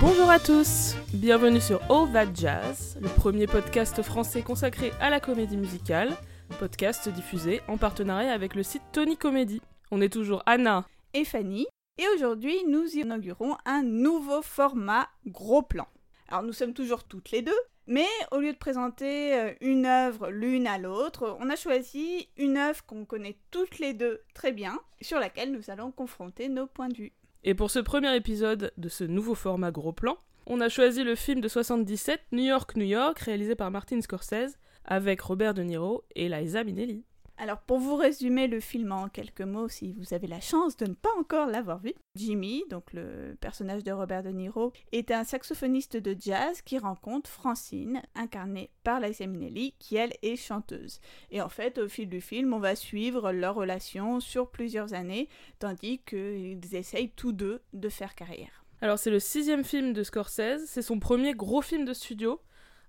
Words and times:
Bonjour 0.00 0.28
à 0.28 0.40
tous, 0.40 0.96
bienvenue 1.14 1.60
sur 1.60 1.80
All 1.90 2.12
That 2.12 2.34
Jazz, 2.34 2.98
le 3.00 3.08
premier 3.08 3.46
podcast 3.46 4.02
français 4.02 4.42
consacré 4.42 4.92
à 5.00 5.08
la 5.08 5.20
comédie 5.20 5.56
musicale, 5.56 6.10
podcast 6.58 7.08
diffusé 7.08 7.60
en 7.68 7.78
partenariat 7.78 8.32
avec 8.32 8.54
le 8.54 8.64
site 8.64 8.82
Tony 8.92 9.16
Comedy. 9.16 9.62
On 9.90 10.00
est 10.00 10.12
toujours 10.12 10.42
Anna 10.46 10.84
et 11.14 11.24
Fanny, 11.24 11.66
et 11.98 12.04
aujourd'hui 12.14 12.56
nous 12.68 12.84
inaugurons 12.86 13.56
un 13.64 13.82
nouveau 13.82 14.42
format 14.42 15.08
gros 15.26 15.62
plan. 15.62 15.86
Alors 16.28 16.42
nous 16.42 16.52
sommes 16.52 16.74
toujours 16.74 17.04
toutes 17.04 17.30
les 17.30 17.42
deux, 17.42 17.52
mais 17.86 18.08
au 18.32 18.40
lieu 18.40 18.52
de 18.52 18.58
présenter 18.58 19.34
euh, 19.34 19.52
une 19.60 19.86
œuvre 19.86 20.28
l'une 20.30 20.66
à 20.66 20.78
l'autre, 20.78 21.36
on 21.40 21.50
a 21.50 21.56
choisi 21.56 22.28
une 22.36 22.56
œuvre 22.56 22.84
qu'on 22.84 23.04
connaît 23.04 23.38
toutes 23.50 23.78
les 23.78 23.94
deux 23.94 24.22
très 24.34 24.52
bien, 24.52 24.78
sur 25.00 25.20
laquelle 25.20 25.52
nous 25.52 25.70
allons 25.70 25.92
confronter 25.92 26.48
nos 26.48 26.66
points 26.66 26.88
de 26.88 26.96
vue. 26.96 27.12
Et 27.46 27.52
pour 27.54 27.70
ce 27.70 27.78
premier 27.78 28.16
épisode 28.16 28.72
de 28.78 28.88
ce 28.88 29.04
nouveau 29.04 29.34
format 29.34 29.70
gros 29.70 29.92
plan, 29.92 30.16
on 30.46 30.62
a 30.62 30.70
choisi 30.70 31.04
le 31.04 31.14
film 31.14 31.42
de 31.42 31.48
77, 31.48 32.18
New 32.32 32.42
York, 32.42 32.74
New 32.74 32.86
York, 32.86 33.18
réalisé 33.18 33.54
par 33.54 33.70
Martin 33.70 34.00
Scorsese, 34.00 34.56
avec 34.86 35.20
Robert 35.20 35.52
De 35.52 35.62
Niro 35.62 36.04
et 36.16 36.30
Liza 36.30 36.64
Minnelli. 36.64 37.04
Alors 37.36 37.58
pour 37.58 37.78
vous 37.78 37.96
résumer 37.96 38.46
le 38.46 38.60
film 38.60 38.92
en 38.92 39.08
quelques 39.08 39.40
mots, 39.40 39.68
si 39.68 39.92
vous 39.92 40.14
avez 40.14 40.28
la 40.28 40.40
chance 40.40 40.76
de 40.76 40.86
ne 40.86 40.94
pas 40.94 41.10
encore 41.18 41.48
l'avoir 41.48 41.78
vu, 41.78 41.92
Jimmy, 42.14 42.62
donc 42.70 42.92
le 42.92 43.36
personnage 43.40 43.82
de 43.82 43.90
Robert 43.90 44.22
De 44.22 44.30
Niro, 44.30 44.72
est 44.92 45.10
un 45.10 45.24
saxophoniste 45.24 45.96
de 45.96 46.16
jazz 46.18 46.62
qui 46.62 46.78
rencontre 46.78 47.28
Francine, 47.28 48.02
incarnée 48.14 48.70
par 48.84 49.00
Liza 49.00 49.26
Minnelli, 49.26 49.74
qui 49.80 49.96
elle 49.96 50.14
est 50.22 50.36
chanteuse. 50.36 51.00
Et 51.32 51.42
en 51.42 51.48
fait, 51.48 51.78
au 51.78 51.88
fil 51.88 52.08
du 52.08 52.20
film, 52.20 52.54
on 52.54 52.60
va 52.60 52.76
suivre 52.76 53.32
leur 53.32 53.56
relation 53.56 54.20
sur 54.20 54.50
plusieurs 54.50 54.94
années, 54.94 55.28
tandis 55.58 55.98
qu'ils 56.06 56.74
essayent 56.74 57.10
tous 57.10 57.32
deux 57.32 57.62
de 57.72 57.88
faire 57.88 58.14
carrière. 58.14 58.64
Alors 58.80 58.98
c'est 58.98 59.10
le 59.10 59.20
sixième 59.20 59.64
film 59.64 59.92
de 59.92 60.02
Scorsese, 60.02 60.66
c'est 60.66 60.82
son 60.82 60.98
premier 60.98 61.32
gros 61.32 61.62
film 61.62 61.84
de 61.84 61.94
studio 61.94 62.40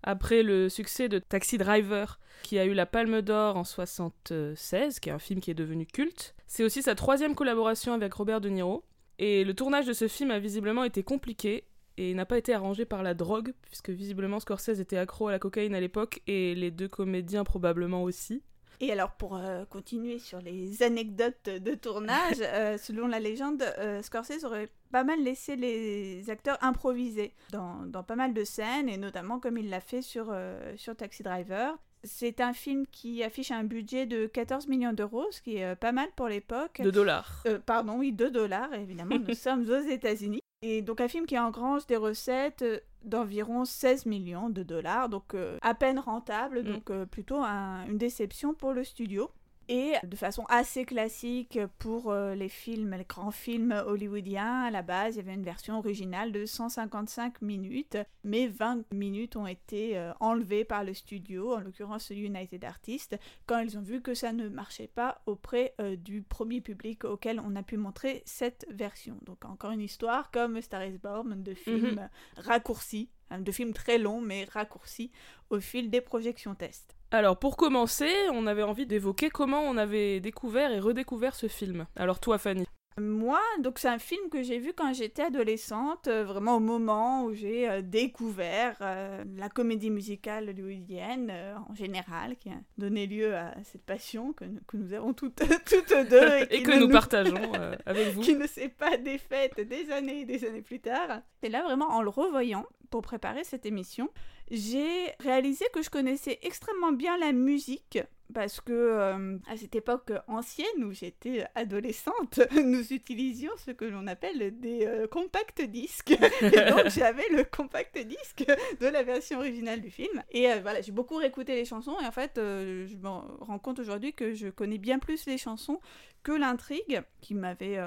après 0.05 0.43
le 0.43 0.69
succès 0.69 1.09
de 1.09 1.19
Taxi 1.19 1.57
Driver, 1.57 2.19
qui 2.43 2.59
a 2.59 2.65
eu 2.65 2.73
la 2.73 2.85
Palme 2.85 3.21
d'Or 3.21 3.57
en 3.57 3.63
76, 3.63 4.99
qui 4.99 5.09
est 5.09 5.11
un 5.11 5.19
film 5.19 5.41
qui 5.41 5.51
est 5.51 5.55
devenu 5.55 5.85
culte. 5.87 6.35
C'est 6.47 6.63
aussi 6.63 6.83
sa 6.83 6.95
troisième 6.95 7.35
collaboration 7.35 7.93
avec 7.93 8.13
Robert 8.13 8.39
De 8.39 8.49
Niro. 8.49 8.85
Et 9.17 9.43
le 9.43 9.53
tournage 9.53 9.87
de 9.87 9.93
ce 9.93 10.07
film 10.07 10.29
a 10.29 10.39
visiblement 10.39 10.83
été 10.83 11.01
compliqué 11.01 11.63
et 11.97 12.13
n'a 12.13 12.25
pas 12.25 12.37
été 12.37 12.53
arrangé 12.53 12.85
par 12.85 13.01
la 13.01 13.13
drogue, 13.13 13.53
puisque 13.63 13.89
visiblement 13.89 14.39
Scorsese 14.39 14.79
était 14.79 14.97
accro 14.97 15.27
à 15.27 15.31
la 15.31 15.39
cocaïne 15.39 15.73
à 15.73 15.79
l'époque 15.79 16.21
et 16.27 16.53
les 16.53 16.69
deux 16.69 16.87
comédiens 16.87 17.43
probablement 17.43 18.03
aussi. 18.03 18.43
Et 18.81 18.91
alors, 18.91 19.11
pour 19.11 19.35
euh, 19.35 19.65
continuer 19.65 20.19
sur 20.19 20.39
les 20.39 20.83
anecdotes 20.83 21.49
de 21.49 21.73
tournage, 21.75 22.37
euh, 22.41 22.77
selon 22.77 23.07
la 23.07 23.19
légende, 23.19 23.63
euh, 23.77 24.01
Scorsese 24.01 24.43
aurait 24.43 24.69
pas 24.91 25.03
mal 25.03 25.21
laissé 25.23 25.55
les 25.55 26.29
acteurs 26.29 26.57
improviser 26.61 27.33
dans, 27.51 27.85
dans, 27.85 28.03
pas 28.03 28.15
mal 28.15 28.33
de 28.33 28.43
scènes, 28.43 28.89
et 28.89 28.97
notamment 28.97 29.39
comme 29.39 29.57
il 29.57 29.69
l'a 29.69 29.81
fait 29.81 30.01
sur, 30.01 30.33
sur 30.77 30.95
Taxi 30.95 31.23
Driver. 31.23 31.77
C'est 32.03 32.39
un 32.39 32.53
film 32.53 32.85
qui 32.91 33.23
affiche 33.23 33.51
un 33.51 33.63
budget 33.63 34.05
de 34.05 34.27
14 34.27 34.67
millions 34.67 34.93
d'euros, 34.93 35.25
ce 35.31 35.41
qui 35.41 35.57
est 35.57 35.75
pas 35.75 35.91
mal 35.91 36.07
pour 36.15 36.27
l'époque. 36.27 36.81
De 36.81 36.91
dollars. 36.91 37.43
pardon, 37.65 37.97
oui, 37.97 38.13
de 38.13 38.27
dollars, 38.27 38.73
évidemment. 38.73 39.17
Nous 39.17 39.33
sommes 39.35 39.69
aux 39.69 39.89
États-Unis. 39.89 40.44
Et 40.67 40.81
donc 40.81 40.99
un 40.99 41.07
film 41.07 41.27
qui 41.27 41.37
engrange 41.37 41.85
des 41.85 41.95
recettes 41.95 42.65
d'environ 43.03 43.65
16 43.65 44.07
millions 44.07 44.49
de 44.49 44.63
dollars, 44.63 45.09
donc 45.09 45.35
euh, 45.35 45.59
à 45.61 45.75
peine 45.75 45.99
rentable, 45.99 46.61
mm. 46.61 46.63
donc 46.63 46.89
euh, 46.89 47.05
plutôt 47.05 47.37
une 47.37 47.99
déception 47.99 48.55
pour 48.55 48.73
le 48.73 48.83
studio. 48.83 49.29
Et 49.67 49.93
de 50.03 50.15
façon 50.15 50.45
assez 50.47 50.85
classique 50.85 51.59
pour 51.79 52.11
euh, 52.11 52.35
les 52.35 52.49
films, 52.49 52.95
les 52.95 53.03
grands 53.03 53.31
films 53.31 53.71
hollywoodiens, 53.71 54.63
à 54.63 54.71
la 54.71 54.83
base, 54.83 55.15
il 55.15 55.17
y 55.17 55.21
avait 55.21 55.33
une 55.33 55.43
version 55.43 55.79
originale 55.79 56.31
de 56.31 56.45
155 56.45 57.41
minutes, 57.41 57.97
mais 58.23 58.47
20 58.47 58.91
minutes 58.93 59.35
ont 59.35 59.47
été 59.47 59.97
euh, 59.97 60.13
enlevées 60.19 60.65
par 60.65 60.83
le 60.83 60.93
studio, 60.93 61.55
en 61.55 61.61
l'occurrence 61.61 62.11
United 62.11 62.63
Artists, 62.63 63.17
quand 63.47 63.57
ils 63.57 63.75
ont 63.77 63.81
vu 63.81 64.01
que 64.01 64.13
ça 64.13 64.33
ne 64.33 64.49
marchait 64.49 64.87
pas 64.87 65.21
auprès 65.25 65.73
euh, 65.81 65.95
du 65.95 66.21
premier 66.21 66.61
public 66.61 67.03
auquel 67.03 67.39
on 67.39 67.55
a 67.55 67.63
pu 67.63 67.77
montrer 67.77 68.21
cette 68.25 68.67
version. 68.69 69.17
Donc 69.25 69.45
encore 69.45 69.71
une 69.71 69.81
histoire 69.81 70.29
comme 70.29 70.61
Star 70.61 70.85
is 70.85 70.99
Born 70.99 71.41
de 71.41 71.53
films 71.55 72.01
mhm. 72.01 72.09
raccourcis, 72.37 73.09
hein, 73.31 73.39
de 73.39 73.51
films 73.51 73.73
très 73.73 73.97
longs 73.97 74.21
mais 74.21 74.45
raccourcis 74.45 75.11
au 75.49 75.59
fil 75.59 75.89
des 75.89 76.01
projections 76.01 76.53
tests. 76.53 76.94
Alors 77.11 77.37
pour 77.37 77.57
commencer, 77.57 78.11
on 78.33 78.47
avait 78.47 78.63
envie 78.63 78.85
d'évoquer 78.85 79.29
comment 79.29 79.61
on 79.61 79.77
avait 79.77 80.19
découvert 80.19 80.71
et 80.71 80.79
redécouvert 80.79 81.35
ce 81.35 81.47
film. 81.47 81.85
Alors 81.95 82.19
toi 82.19 82.37
Fanny 82.37 82.65
moi, 82.97 83.41
donc 83.59 83.77
c'est 83.77 83.89
un 83.89 83.99
film 83.99 84.29
que 84.29 84.41
j'ai 84.41 84.57
vu 84.57 84.71
quand 84.71 84.93
j'étais 84.93 85.23
adolescente, 85.23 86.07
euh, 86.07 86.23
vraiment 86.23 86.55
au 86.55 86.61
moment 86.61 87.25
où 87.25 87.33
j'ai 87.33 87.69
euh, 87.69 87.81
découvert 87.81 88.77
euh, 88.79 89.21
la 89.35 89.49
comédie 89.49 89.89
musicale 89.89 90.47
hollywoodienne 90.47 91.29
en 91.69 91.75
général, 91.75 92.37
qui 92.37 92.47
a 92.47 92.55
donné 92.77 93.05
lieu 93.05 93.35
à 93.35 93.53
cette 93.65 93.83
passion 93.83 94.31
que, 94.31 94.45
nous 94.73 94.93
avons 94.93 95.13
toutes, 95.13 95.35
toutes 95.65 96.09
deux. 96.09 96.45
Et, 96.49 96.63
que 96.63 96.79
nous, 96.79 96.87
partageons 96.87 97.51
avec 97.85 98.13
vous. 98.13 98.21
Qui 98.21 98.35
ne 98.35 98.47
s'est 98.47 98.69
pas 98.69 98.95
défaite 98.95 99.59
des 99.59 99.91
années 99.91 100.21
et 100.21 100.25
des 100.25 100.45
années 100.45 100.61
plus 100.61 100.79
tard. 100.79 101.19
Et 101.43 101.49
là, 101.49 101.63
vraiment, 101.63 101.89
en 101.89 102.01
le 102.01 102.09
revoyant, 102.09 102.65
pour 102.89 103.01
préparer 103.01 103.43
cette 103.43 103.65
émission, 103.65 104.09
j'ai 104.51 105.11
réalisé 105.19 105.65
que 105.73 105.81
je 105.81 105.89
connaissais 105.89 106.39
extrêmement 106.43 106.91
bien 106.91 107.17
la 107.17 107.31
musique 107.31 107.99
parce 108.33 108.59
que 108.59 108.73
euh, 108.73 109.37
à 109.47 109.57
cette 109.57 109.75
époque 109.75 110.11
ancienne 110.27 110.83
où 110.83 110.91
j'étais 110.91 111.45
adolescente, 111.55 112.39
nous 112.63 112.93
utilisions 112.93 113.51
ce 113.57 113.71
que 113.71 113.85
l'on 113.85 114.07
appelle 114.07 114.59
des 114.59 114.85
euh, 114.85 115.07
compacts 115.07 115.61
disques. 115.61 116.11
et 116.41 116.71
donc 116.71 116.89
j'avais 116.89 117.27
le 117.29 117.43
compact 117.43 117.97
disque 117.99 118.45
de 118.79 118.87
la 118.87 119.03
version 119.03 119.39
originale 119.39 119.81
du 119.81 119.91
film. 119.91 120.23
Et 120.31 120.49
euh, 120.49 120.59
voilà, 120.61 120.81
j'ai 120.81 120.91
beaucoup 120.91 121.17
réécouté 121.17 121.55
les 121.55 121.65
chansons 121.65 121.97
et 122.01 122.05
en 122.05 122.11
fait, 122.11 122.33
je 122.35 122.95
me 122.95 123.07
rends 123.07 123.59
compte 123.59 123.79
aujourd'hui 123.79 124.13
que 124.13 124.33
je 124.33 124.47
connais 124.47 124.77
bien 124.77 124.99
plus 124.99 125.25
les 125.27 125.37
chansons 125.37 125.79
que 126.25 126.31
l'intrigue 126.31 127.03
qui 127.21 127.35
m'avait 127.35 127.79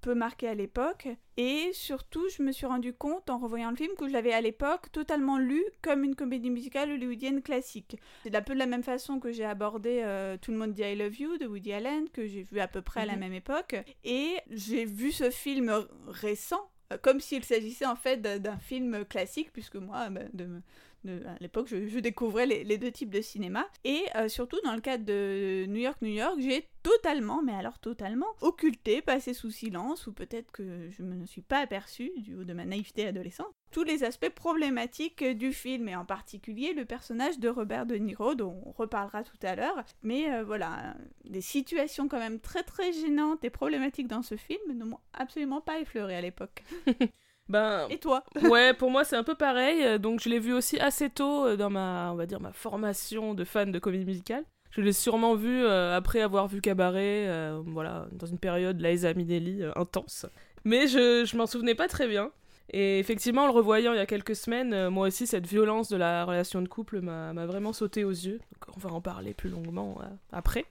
peu 0.00 0.14
marqué 0.14 0.48
à 0.48 0.54
l'époque. 0.54 1.06
Et 1.36 1.70
surtout, 1.74 2.26
je 2.30 2.42
me 2.42 2.50
suis 2.50 2.64
rendu 2.64 2.94
compte 2.94 3.28
en 3.28 3.38
revoyant 3.38 3.70
le 3.70 3.76
film 3.76 3.92
que 3.98 4.08
je 4.08 4.12
l'avais 4.12 4.32
à 4.32 4.40
l'époque 4.40 4.90
totalement 4.90 5.36
lu 5.36 5.62
comme 5.82 6.02
une 6.02 6.14
comédie 6.14 6.50
musicale 6.50 6.92
hollywoodienne 6.92 7.42
classique. 7.42 7.98
C'est 8.22 8.34
un 8.34 8.40
peu 8.40 8.54
de 8.54 8.58
la 8.58 8.66
même 8.66 8.82
façon 8.82 9.20
que 9.20 9.32
j'ai 9.32 9.44
abordé 9.44 10.00
euh, 10.02 10.38
Tout 10.40 10.52
le 10.52 10.56
monde 10.56 10.72
dit 10.72 10.82
I 10.82 10.96
Love 10.96 11.20
You 11.20 11.38
de 11.38 11.46
Woody 11.46 11.72
Allen, 11.72 12.08
que 12.08 12.26
j'ai 12.26 12.42
vu 12.42 12.58
à 12.58 12.68
peu 12.68 12.80
près 12.80 13.02
à 13.02 13.06
la 13.06 13.14
mhm. 13.14 13.20
même 13.20 13.34
époque. 13.34 13.76
Et 14.02 14.36
j'ai 14.50 14.86
vu 14.86 15.12
ce 15.12 15.30
film 15.30 15.86
récent 16.06 16.70
euh, 16.92 16.98
comme 16.98 17.20
s'il 17.20 17.44
s'agissait 17.44 17.86
en 17.86 17.96
fait 17.96 18.22
d'un 18.22 18.58
film 18.58 19.04
classique, 19.04 19.52
puisque 19.52 19.76
moi, 19.76 20.08
bah, 20.08 20.22
de, 20.32 20.62
à 21.08 21.36
l'époque, 21.40 21.68
je, 21.68 21.98
découvrais 21.98 22.46
les, 22.46 22.78
deux 22.78 22.90
types 22.90 23.10
de 23.10 23.20
cinéma. 23.20 23.66
Et 23.84 24.04
euh, 24.16 24.28
surtout, 24.28 24.58
dans 24.64 24.74
le 24.74 24.80
cadre 24.80 25.04
de 25.04 25.66
New 25.66 25.80
York, 25.80 25.98
New 26.02 26.12
York, 26.12 26.36
j'ai 26.38 26.68
totalement, 26.82 27.42
mais 27.42 27.54
alors 27.54 27.78
totalement, 27.78 28.26
occulté, 28.40 29.00
passé 29.00 29.32
sous 29.32 29.50
silence, 29.50 30.06
ou 30.06 30.12
peut-être 30.12 30.50
que 30.52 30.90
je 30.90 31.02
ne 31.02 31.14
me 31.14 31.26
suis 31.26 31.42
pas 31.42 31.58
aperçue, 31.58 32.12
du 32.18 32.34
haut 32.34 32.44
de 32.44 32.52
ma 32.52 32.64
naïveté 32.64 33.06
adolescente, 33.06 33.52
tous 33.70 33.84
les 33.84 34.04
aspects 34.04 34.28
problématiques 34.28 35.24
du 35.24 35.52
film, 35.52 35.88
et 35.88 35.96
en 35.96 36.04
particulier 36.04 36.74
le 36.74 36.84
personnage 36.84 37.38
de 37.38 37.48
Robert 37.48 37.86
De 37.86 37.96
Niro, 37.96 38.34
dont 38.34 38.62
on 38.66 38.72
reparlera 38.72 39.24
tout 39.24 39.38
à 39.42 39.56
l'heure. 39.56 39.82
Mais 40.02 40.30
euh, 40.30 40.44
voilà, 40.44 40.94
des 41.24 41.40
situations 41.40 42.08
quand 42.08 42.18
même 42.18 42.40
très 42.40 42.62
très 42.62 42.92
gênantes 42.92 43.44
et 43.44 43.50
problématiques 43.50 44.08
dans 44.08 44.22
ce 44.22 44.36
film 44.36 44.76
ne 44.76 44.84
m'ont 44.84 45.00
absolument 45.14 45.60
pas 45.60 45.80
effleuré 45.80 46.14
à 46.14 46.20
l'époque. 46.20 46.62
Ben, 47.48 47.86
Et 47.90 47.98
toi 47.98 48.24
Ouais, 48.42 48.72
pour 48.72 48.90
moi 48.90 49.04
c'est 49.04 49.16
un 49.16 49.24
peu 49.24 49.34
pareil. 49.34 49.84
Euh, 49.84 49.98
donc 49.98 50.20
je 50.20 50.28
l'ai 50.28 50.38
vu 50.38 50.52
aussi 50.52 50.78
assez 50.80 51.10
tôt 51.10 51.46
euh, 51.46 51.56
dans 51.56 51.70
ma, 51.70 52.10
on 52.12 52.16
va 52.16 52.26
dire, 52.26 52.40
ma 52.40 52.52
formation 52.52 53.34
de 53.34 53.44
fan 53.44 53.70
de 53.70 53.78
comédie 53.78 54.04
musicale. 54.04 54.44
Je 54.70 54.80
l'ai 54.80 54.92
sûrement 54.92 55.34
vu 55.34 55.62
euh, 55.62 55.96
après 55.96 56.20
avoir 56.20 56.48
vu 56.48 56.60
Cabaret, 56.60 57.28
voilà, 57.66 58.08
dans 58.12 58.26
une 58.26 58.38
période 58.38 58.80
Liza 58.80 59.14
Minnelli 59.14 59.62
intense. 59.76 60.26
Mais 60.64 60.88
je, 60.88 61.24
je 61.24 61.36
m'en 61.36 61.46
souvenais 61.46 61.76
pas 61.76 61.86
très 61.86 62.08
bien. 62.08 62.32
Et 62.70 62.98
effectivement, 62.98 63.42
en 63.42 63.46
le 63.46 63.52
revoyant 63.52 63.92
il 63.92 63.98
y 63.98 64.00
a 64.00 64.06
quelques 64.06 64.34
semaines, 64.34 64.88
moi 64.88 65.06
aussi, 65.06 65.28
cette 65.28 65.46
violence 65.46 65.90
de 65.90 65.96
la 65.96 66.24
relation 66.24 66.60
de 66.60 66.66
couple 66.66 67.02
m'a 67.02 67.46
vraiment 67.46 67.72
sauté 67.72 68.02
aux 68.02 68.10
yeux. 68.10 68.38
Donc, 68.38 68.76
on 68.76 68.80
va 68.80 68.90
en 68.90 69.00
parler 69.00 69.32
plus 69.32 69.50
longuement 69.50 69.98
après. 70.32 70.64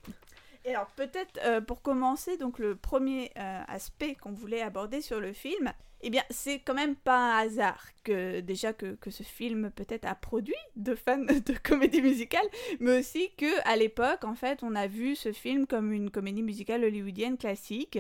Et 0.66 0.76
alors 0.76 0.88
peut-être 0.98 1.62
pour 1.66 1.82
commencer, 1.82 2.36
donc 2.36 2.60
le 2.60 2.76
premier 2.76 3.32
aspect 3.38 4.16
qu'on 4.16 4.34
voulait 4.34 4.62
aborder 4.62 5.00
sur 5.00 5.22
le 5.22 5.32
film, 5.32 5.72
eh 6.06 6.10
bien, 6.10 6.24
c'est 6.30 6.60
quand 6.60 6.74
même 6.74 6.96
pas 6.96 7.18
un 7.18 7.46
hasard 7.46 7.88
que 8.04 8.42
déjà 8.42 8.74
que, 8.74 8.96
que 8.96 9.10
ce 9.10 9.24
film 9.24 9.72
peut-être 9.72 10.06
a 10.06 10.16
produit 10.16 10.54
de 10.76 10.96
fans 10.96 11.18
de 11.18 11.54
comédie 11.64 12.02
musicale, 12.02 12.46
mais 12.80 13.00
aussi 13.00 13.32
que 13.38 13.68
à 13.68 13.78
l'époque, 13.78 14.26
en 14.26 14.36
fait, 14.36 14.60
on 14.64 14.76
a 14.76 14.88
vu 14.88 15.16
ce 15.16 15.32
film 15.32 15.66
comme 15.66 15.94
une 15.94 16.12
comédie 16.12 16.44
musicale 16.44 16.84
hollywoodienne 16.84 17.38
classique, 17.38 17.98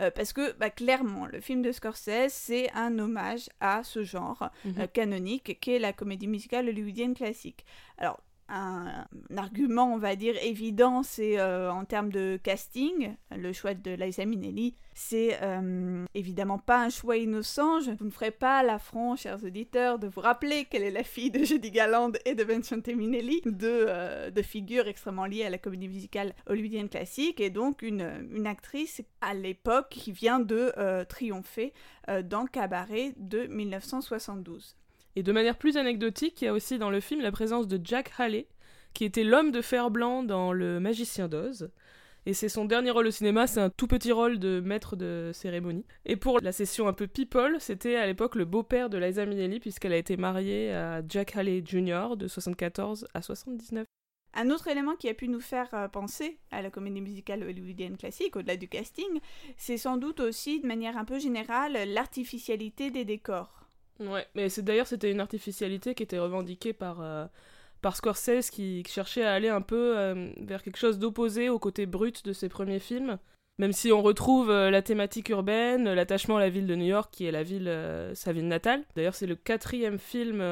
euh, 0.00 0.10
parce 0.10 0.32
que 0.32 0.52
bah, 0.58 0.70
clairement, 0.70 1.26
le 1.26 1.40
film 1.40 1.62
de 1.62 1.70
Scorsese, 1.70 2.32
c'est 2.32 2.70
un 2.72 2.98
hommage 2.98 3.48
à 3.60 3.84
ce 3.84 4.02
genre 4.02 4.50
mhm. 4.64 4.74
euh, 4.80 4.86
canonique 4.88 5.58
qu'est 5.60 5.78
la 5.78 5.92
comédie 5.92 6.26
musicale 6.26 6.68
hollywoodienne 6.68 7.14
classique. 7.14 7.64
Alors, 7.98 8.20
un, 8.48 9.06
argument, 9.36 9.92
on 9.92 9.98
va 9.98 10.16
dire, 10.16 10.34
évident, 10.42 11.02
c'est 11.02 11.38
euh, 11.38 11.72
en 11.72 11.84
termes 11.84 12.10
de 12.10 12.38
casting, 12.42 13.16
le 13.30 13.52
choix 13.52 13.74
de 13.74 13.90
Liza 13.92 14.24
Minnelli. 14.24 14.76
C'est 14.94 15.38
euh, 15.42 16.04
évidemment 16.14 16.58
pas 16.58 16.84
un 16.84 16.88
choix 16.88 17.16
innocent. 17.16 17.80
Je 17.80 17.90
vous 17.90 18.04
ne 18.04 18.10
ferai 18.10 18.30
pas 18.30 18.62
l'affront, 18.62 19.16
chers 19.16 19.42
auditeurs, 19.42 19.98
de 19.98 20.06
vous 20.06 20.20
rappeler 20.20 20.66
qu'elle 20.66 20.82
est 20.82 20.90
la 20.90 21.02
fille 21.02 21.30
de 21.30 21.42
Judy 21.44 21.70
Garland 21.70 22.12
et 22.24 22.34
de 22.34 22.44
Vincente 22.44 22.88
Minnelli, 22.88 23.40
deux, 23.44 23.86
euh, 23.88 24.30
figures 24.42 24.86
extrêmement 24.88 25.24
liées 25.24 25.44
à 25.44 25.50
la 25.50 25.58
comédie 25.58 25.88
musicale 25.88 26.34
hollywoodienne 26.46 26.88
classique, 26.88 27.40
et 27.40 27.50
donc 27.50 27.82
une, 27.82 28.28
une 28.30 28.46
actrice 28.46 29.02
à 29.20 29.34
l'époque 29.34 29.88
qui 29.90 30.12
vient 30.12 30.38
de 30.38 30.72
triompher 31.08 31.72
dans 32.24 32.44
Cabaret 32.46 33.14
de 33.16 33.46
1972. 33.46 34.76
Et 35.16 35.22
de 35.22 35.32
manière 35.32 35.56
plus 35.56 35.76
anecdotique, 35.76 36.42
il 36.42 36.46
y 36.46 36.48
a 36.48 36.52
aussi 36.52 36.78
dans 36.78 36.90
le 36.90 37.00
film 37.00 37.20
la 37.20 37.32
présence 37.32 37.68
de 37.68 37.80
Jack 37.82 38.12
Haley, 38.18 38.48
qui 38.94 39.04
était 39.04 39.24
l'homme 39.24 39.50
de 39.50 39.60
fer 39.60 39.90
blanc 39.90 40.22
dans 40.22 40.52
Le 40.52 40.80
Magicien 40.80 41.28
d'Oz. 41.28 41.70
Et 42.26 42.32
c'est 42.32 42.48
son 42.48 42.64
dernier 42.64 42.90
rôle 42.90 43.06
au 43.06 43.10
cinéma, 43.10 43.46
c'est 43.46 43.60
un 43.60 43.68
tout 43.68 43.86
petit 43.86 44.10
rôle 44.10 44.38
de 44.38 44.60
maître 44.60 44.96
de 44.96 45.30
cérémonie. 45.34 45.84
Et 46.06 46.16
pour 46.16 46.40
la 46.40 46.52
session 46.52 46.88
un 46.88 46.94
peu 46.94 47.06
people, 47.06 47.56
c'était 47.60 47.96
à 47.96 48.06
l'époque 48.06 48.34
le 48.34 48.46
beau-père 48.46 48.88
de 48.88 48.96
Liza 48.96 49.26
Minnelli, 49.26 49.60
puisqu'elle 49.60 49.92
a 49.92 49.98
été 49.98 50.16
mariée 50.16 50.72
à 50.72 51.02
Jack 51.06 51.36
Haley 51.36 51.62
Jr. 51.64 52.16
de 52.16 52.26
74 52.26 53.06
à 53.12 53.20
79. 53.20 53.84
Un 54.36 54.50
autre 54.50 54.68
élément 54.68 54.96
qui 54.96 55.08
a 55.08 55.14
pu 55.14 55.28
nous 55.28 55.40
faire 55.40 55.68
euh, 55.74 55.86
penser 55.86 56.38
à 56.50 56.60
la 56.60 56.70
comédie 56.70 57.00
musicale 57.00 57.44
hollywoodienne 57.44 57.96
classique, 57.96 58.36
au-delà 58.36 58.56
du 58.56 58.68
casting, 58.68 59.20
c'est 59.56 59.76
sans 59.76 59.96
doute 59.96 60.18
aussi, 60.20 60.60
de 60.60 60.66
manière 60.66 60.96
un 60.96 61.04
peu 61.04 61.18
générale, 61.18 61.78
l'artificialité 61.86 62.90
des 62.90 63.04
décors. 63.04 63.63
Ouais, 64.00 64.26
mais 64.34 64.48
c'est 64.48 64.62
d'ailleurs 64.62 64.86
c'était 64.86 65.10
une 65.10 65.20
artificialité 65.20 65.94
qui 65.94 66.02
était 66.02 66.18
revendiquée 66.18 66.72
par 66.72 67.00
euh, 67.00 67.26
par 67.80 67.96
Scorsese 67.96 68.50
qui, 68.50 68.82
cherchait 68.88 69.24
à 69.24 69.32
aller 69.32 69.48
un 69.48 69.60
peu 69.60 69.96
euh, 69.96 70.30
vers 70.38 70.62
quelque 70.62 70.78
chose 70.78 70.98
d'opposé 70.98 71.48
au 71.48 71.58
côté 71.58 71.86
brut 71.86 72.24
de 72.24 72.32
ses 72.32 72.48
premiers 72.48 72.80
films. 72.80 73.18
Même 73.58 73.72
si 73.72 73.92
on 73.92 74.02
retrouve 74.02 74.50
euh, 74.50 74.68
la 74.70 74.82
thématique 74.82 75.28
urbaine, 75.28 75.92
l'attachement 75.92 76.38
à 76.38 76.40
la 76.40 76.48
ville 76.48 76.66
de 76.66 76.74
New 76.74 76.86
York, 76.86 77.12
qui 77.12 77.24
est 77.26 77.30
la 77.30 77.44
ville, 77.44 77.72
sa 78.14 78.32
ville 78.32 78.48
natale. 78.48 78.82
D'ailleurs, 78.96 79.14
c'est 79.14 79.28
le 79.28 79.36
quatrième 79.36 79.98
film 79.98 80.42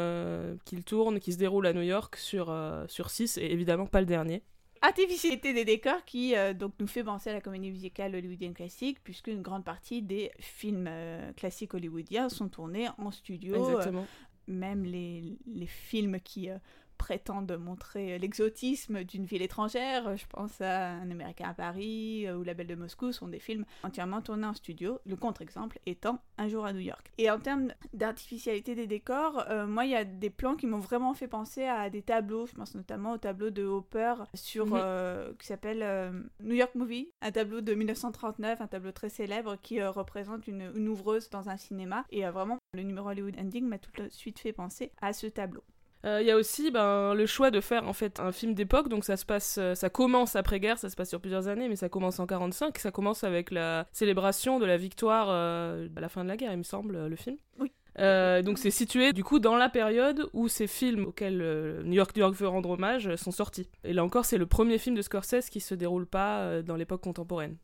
qu'il 0.65 0.85
tourne, 0.85 1.19
qui 1.19 1.33
se 1.33 1.39
déroule 1.39 1.67
à 1.67 1.73
New 1.73 1.83
York 1.83 2.17
sur, 2.17 2.55
sur 2.87 3.11
six, 3.11 3.39
et 3.39 3.51
évidemment 3.51 3.87
pas 3.87 4.01
le 4.01 4.07
dernier 4.07 4.43
artificialité 4.83 5.55
des 5.55 5.65
décors 5.65 6.05
qui 6.05 6.37
euh, 6.37 6.53
donc 6.53 6.73
nous 6.79 6.87
fait 6.87 7.05
penser 7.05 7.31
à 7.31 7.33
la 7.33 7.41
comédie 7.41 7.71
musicale 7.71 8.15
hollywoodienne 8.15 8.55
classique, 8.55 8.99
puisque 9.03 9.29
une 9.29 9.43
grande 9.43 9.65
partie 9.65 10.03
des 10.03 10.31
films 10.39 10.87
euh, 10.89 11.33
classiques 11.33 11.73
hollywoodiens 11.75 12.29
sont 12.29 12.49
tournés 12.49 12.89
en 12.99 13.11
studio. 13.11 13.55
Exactement. 13.55 14.07
même 14.49 14.85
les, 14.85 15.39
les, 15.47 15.67
films 15.67 16.21
qui 16.21 16.51
euh, 16.51 16.59
prétendent 17.03 17.59
montrer 17.59 18.17
l'exotisme 18.21 19.03
d'une 19.03 19.25
ville 19.25 19.43
étrangère. 19.43 20.17
Je 20.17 20.25
pense 20.29 20.61
à 20.61 20.91
Un 20.93 21.11
Américain 21.11 21.49
à 21.49 21.53
Paris 21.53 22.29
euh, 22.29 22.37
ou 22.37 22.45
La 22.45 22.55
Belle 22.55 22.69
de 22.69 22.77
Moscou 22.77 23.11
sont 23.11 23.27
des 23.27 23.41
films 23.41 23.65
entièrement 23.83 24.23
tournés 24.23 24.47
en 24.47 24.55
studio, 24.55 25.01
le 25.05 25.17
contre-exemple 25.17 25.81
étant 25.85 26.21
Un 26.39 26.47
jour 26.47 26.65
à 26.65 26.73
New 26.73 26.79
York. 26.79 27.11
Et 27.19 27.29
en 27.29 27.41
termes 27.41 27.73
d'artificialité 27.93 28.77
des 28.77 28.87
décors, 28.87 29.45
euh, 29.51 29.67
moi 29.67 29.85
il 29.85 29.91
y 29.91 29.97
a 29.97 30.05
des 30.05 30.31
plans 30.31 30.55
qui 30.55 30.69
m'ont 30.69 30.79
vraiment 30.79 31.13
fait 31.13 31.27
penser 31.27 31.65
à 31.65 31.91
des 31.91 32.03
tableaux, 32.03 32.47
je 32.47 32.53
pense 32.53 32.77
notamment 32.77 33.15
au 33.15 33.19
tableau 33.19 33.51
de 33.51 33.65
Hopper 33.65 34.15
sur, 34.35 34.67
mhm. 34.67 34.73
euh, 34.77 35.33
qui 35.41 35.49
s'appelle 35.49 35.85
New 36.39 36.55
York 36.55 36.77
Movie, 36.77 37.11
un 37.21 37.33
tableau 37.33 37.63
de 37.63 37.75
1939, 37.75 38.61
un 38.61 38.69
tableau 38.69 38.93
très 38.93 39.09
célèbre 39.09 39.57
qui 39.61 39.83
représente 39.83 40.47
une, 40.47 40.71
une, 40.77 40.87
ouvreuse 40.87 41.31
dans 41.31 41.49
un 41.49 41.57
cinéma. 41.57 42.05
Et 42.11 42.25
vraiment, 42.27 42.59
le 42.75 42.85
numéro 42.85 43.09
Hollywood 43.09 43.35
Ending 43.41 43.67
m'a 43.67 43.79
tout 43.79 43.91
de 44.01 44.09
suite 44.09 44.39
fait 44.39 44.53
penser 44.53 44.93
à 45.01 45.13
ce 45.13 45.27
tableau. 45.27 45.65
Euh, 46.05 46.21
il 46.21 46.27
y 46.27 46.31
a 46.31 46.37
aussi 46.37 46.71
ben, 46.71 47.15
le 47.15 47.27
choix 47.27 47.51
de 47.51 47.61
faire 47.61 47.89
en 47.89 47.93
fait 47.93 48.19
un 48.19 48.33
film 48.33 48.55
d'époque, 48.55 48.89
donc 48.89 49.05
ça 49.05 49.17
se 49.17 49.25
passe, 49.25 49.57
euh, 49.59 49.75
ça 49.75 49.89
commence 49.89 50.35
après-guerre, 50.35 50.79
ça 50.79 50.91
se 50.91 50.97
passe 50.97 51.09
sur 51.09 51.21
plusieurs 51.21 51.47
années, 51.47 51.69
mais 51.69 51.77
ça 51.77 51.89
commence 51.89 52.19
en 52.19 52.27
45, 52.27 52.77
ça 52.79 52.91
commence 52.91 53.23
avec 53.23 53.51
la 53.51 53.87
célébration 53.93 54.59
de 54.59 54.67
la 54.67 54.77
victoire 54.77 55.29
euh, 55.31 55.89
à 55.95 56.01
la 56.01 56.09
fin 56.09 56.25
de 56.25 56.29
la 56.29 56.37
guerre, 56.37 56.53
il 56.53 56.59
me 56.59 56.65
semble, 56.65 57.07
le 57.07 57.17
film. 57.17 57.37
Oui. 57.61 57.71
donc 58.43 58.59
c'est 58.59 58.71
situé 58.71 59.13
du 59.13 59.23
coup 59.23 59.39
dans 59.39 59.55
la 59.55 59.69
période 59.69 60.29
où 60.33 60.49
ces 60.49 60.67
films 60.67 61.07
auxquels 61.07 61.39
New 61.85 61.93
York 61.93 62.17
New 62.17 62.21
York 62.21 62.35
veut 62.35 62.49
rendre 62.49 62.71
hommage 62.71 63.15
sont 63.17 63.31
sortis. 63.31 63.69
Et 63.85 63.93
là 63.93 64.03
encore 64.03 64.25
c'est 64.25 64.39
le 64.39 64.47
premier 64.47 64.79
film 64.79 64.97
de 64.97 65.03
Scorsese 65.03 65.51
qui 65.51 65.61
se 65.61 65.75
déroule 65.75 66.07
pas 66.07 66.63
dans 66.63 66.77
l'époque 66.77 67.03
contemporaine. 67.03 67.57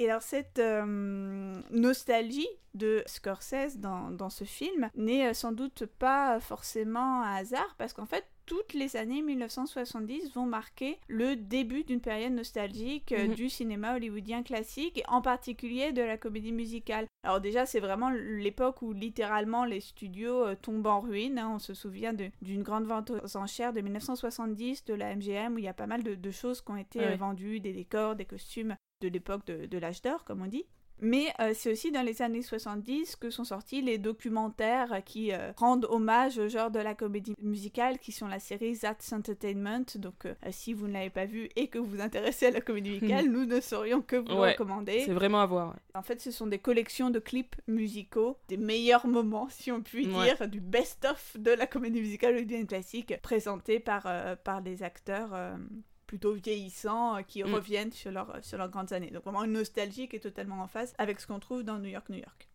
Et 0.00 0.08
alors 0.08 0.22
cette 0.22 0.58
euh, 0.58 1.52
nostalgie 1.70 2.48
de 2.72 3.02
Scorsese 3.04 3.76
dans, 3.76 4.10
dans 4.10 4.30
ce 4.30 4.44
film 4.44 4.88
n'est 4.94 5.28
euh, 5.28 5.34
sans 5.34 5.52
doute 5.52 5.84
pas 5.84 6.40
forcément 6.40 7.22
un 7.22 7.34
hasard 7.34 7.74
parce 7.76 7.92
qu'en 7.92 8.06
fait 8.06 8.24
toutes 8.50 8.72
les 8.74 8.96
années 8.96 9.22
1970 9.22 10.32
vont 10.34 10.44
marquer 10.44 10.98
le 11.06 11.36
début 11.36 11.84
d'une 11.84 12.00
période 12.00 12.32
nostalgique 12.32 13.12
euh, 13.12 13.28
mhm. 13.28 13.34
du 13.34 13.48
cinéma 13.48 13.94
hollywoodien 13.94 14.42
classique, 14.42 14.98
et 14.98 15.04
en 15.06 15.22
particulier 15.22 15.92
de 15.92 16.02
la 16.02 16.16
comédie 16.16 16.50
musicale. 16.50 17.06
Alors 17.22 17.40
déjà, 17.40 17.64
c'est 17.64 17.78
vraiment 17.78 18.10
l'époque 18.10 18.82
où 18.82 18.92
littéralement 18.92 19.64
les 19.64 19.78
studios 19.78 20.52
tombent 20.56 20.88
en 20.88 20.98
ruine. 20.98 21.38
Hein. 21.38 21.52
On 21.54 21.58
se 21.60 21.74
souvient 21.74 22.12
d'une 22.12 22.64
grande 22.64 22.86
vente 22.86 23.12
aux 23.12 23.36
enchères 23.36 23.72
de 23.72 23.82
1970 23.82 24.84
de 24.84 24.94
la 24.94 25.14
MGM 25.14 25.54
où 25.54 25.58
il 25.58 25.64
y 25.64 25.68
a 25.68 25.72
pas 25.72 25.86
mal 25.86 26.02
de, 26.02 26.30
choses 26.32 26.60
qui 26.60 26.72
ont 26.72 26.76
été 26.76 27.14
vendues, 27.14 27.60
des 27.60 27.72
décors, 27.72 28.16
des 28.16 28.24
costumes 28.24 28.74
de 29.00 29.06
l'époque 29.06 29.46
de, 29.46 29.78
l'âge 29.78 30.02
d'or, 30.02 30.24
comme 30.24 30.42
on 30.42 30.48
dit. 30.48 30.64
Mais 31.00 31.32
euh, 31.40 31.52
c'est 31.54 31.72
aussi 31.72 31.90
dans 31.90 32.02
les 32.02 32.22
années 32.22 32.42
70 32.42 33.16
que 33.16 33.30
sont 33.30 33.44
sortis 33.44 33.80
les 33.82 33.98
documentaires 33.98 35.02
qui 35.04 35.32
euh, 35.32 35.52
rendent 35.56 35.86
hommage 35.88 36.38
au 36.38 36.48
genre 36.48 36.70
de 36.70 36.78
la 36.78 36.94
comédie 36.94 37.34
musicale, 37.40 37.98
qui 37.98 38.12
sont 38.12 38.26
la 38.26 38.38
série 38.38 38.76
That's 38.76 39.12
Entertainment. 39.12 39.84
Donc, 39.96 40.26
euh, 40.26 40.34
si 40.50 40.74
vous 40.74 40.86
ne 40.86 40.92
l'avez 40.92 41.10
pas 41.10 41.26
vu 41.26 41.48
et 41.56 41.68
que 41.68 41.78
vous 41.78 41.86
vous 41.86 42.00
intéressez 42.00 42.46
à 42.46 42.50
la 42.50 42.60
comédie 42.60 42.90
musicale, 42.90 43.26
nous 43.30 43.46
ne 43.46 43.60
saurions 43.60 44.02
que 44.02 44.16
vous 44.16 44.36
recommander. 44.36 45.02
C'est 45.04 45.12
vraiment 45.12 45.40
à 45.40 45.46
voir. 45.46 45.76
En 45.94 46.02
fait, 46.02 46.20
ce 46.20 46.30
sont 46.30 46.46
des 46.46 46.58
collections 46.58 47.10
de 47.10 47.18
clips 47.18 47.56
musicaux, 47.66 48.36
des 48.48 48.56
meilleurs 48.56 49.06
moments, 49.06 49.48
si 49.48 49.72
on 49.72 49.80
peut 49.80 50.02
dire, 50.02 50.48
du 50.48 50.60
best-of 50.60 51.36
de 51.38 51.50
la 51.50 51.66
comédie 51.66 52.00
musicale 52.00 52.44
bien 52.44 52.64
classique, 52.64 53.14
présentés 53.22 53.80
par, 53.80 54.06
par 54.44 54.62
des 54.62 54.82
acteurs 54.82 55.34
plutôt 56.10 56.32
vieillissants 56.32 57.18
euh, 57.18 57.22
qui 57.22 57.44
mm. 57.44 57.54
reviennent 57.54 57.92
sur, 57.92 58.10
leur, 58.10 58.36
sur 58.42 58.58
leurs 58.58 58.68
grandes 58.68 58.92
années. 58.92 59.12
Donc 59.12 59.22
vraiment 59.22 59.44
une 59.44 59.52
nostalgie 59.52 60.08
qui 60.08 60.16
est 60.16 60.20
totalement 60.20 60.60
en 60.60 60.66
phase 60.66 60.92
avec 60.98 61.20
ce 61.20 61.26
qu'on 61.28 61.38
trouve 61.38 61.62
dans 61.62 61.78
New 61.78 61.88
York, 61.88 62.08
New 62.08 62.18
York. 62.18 62.48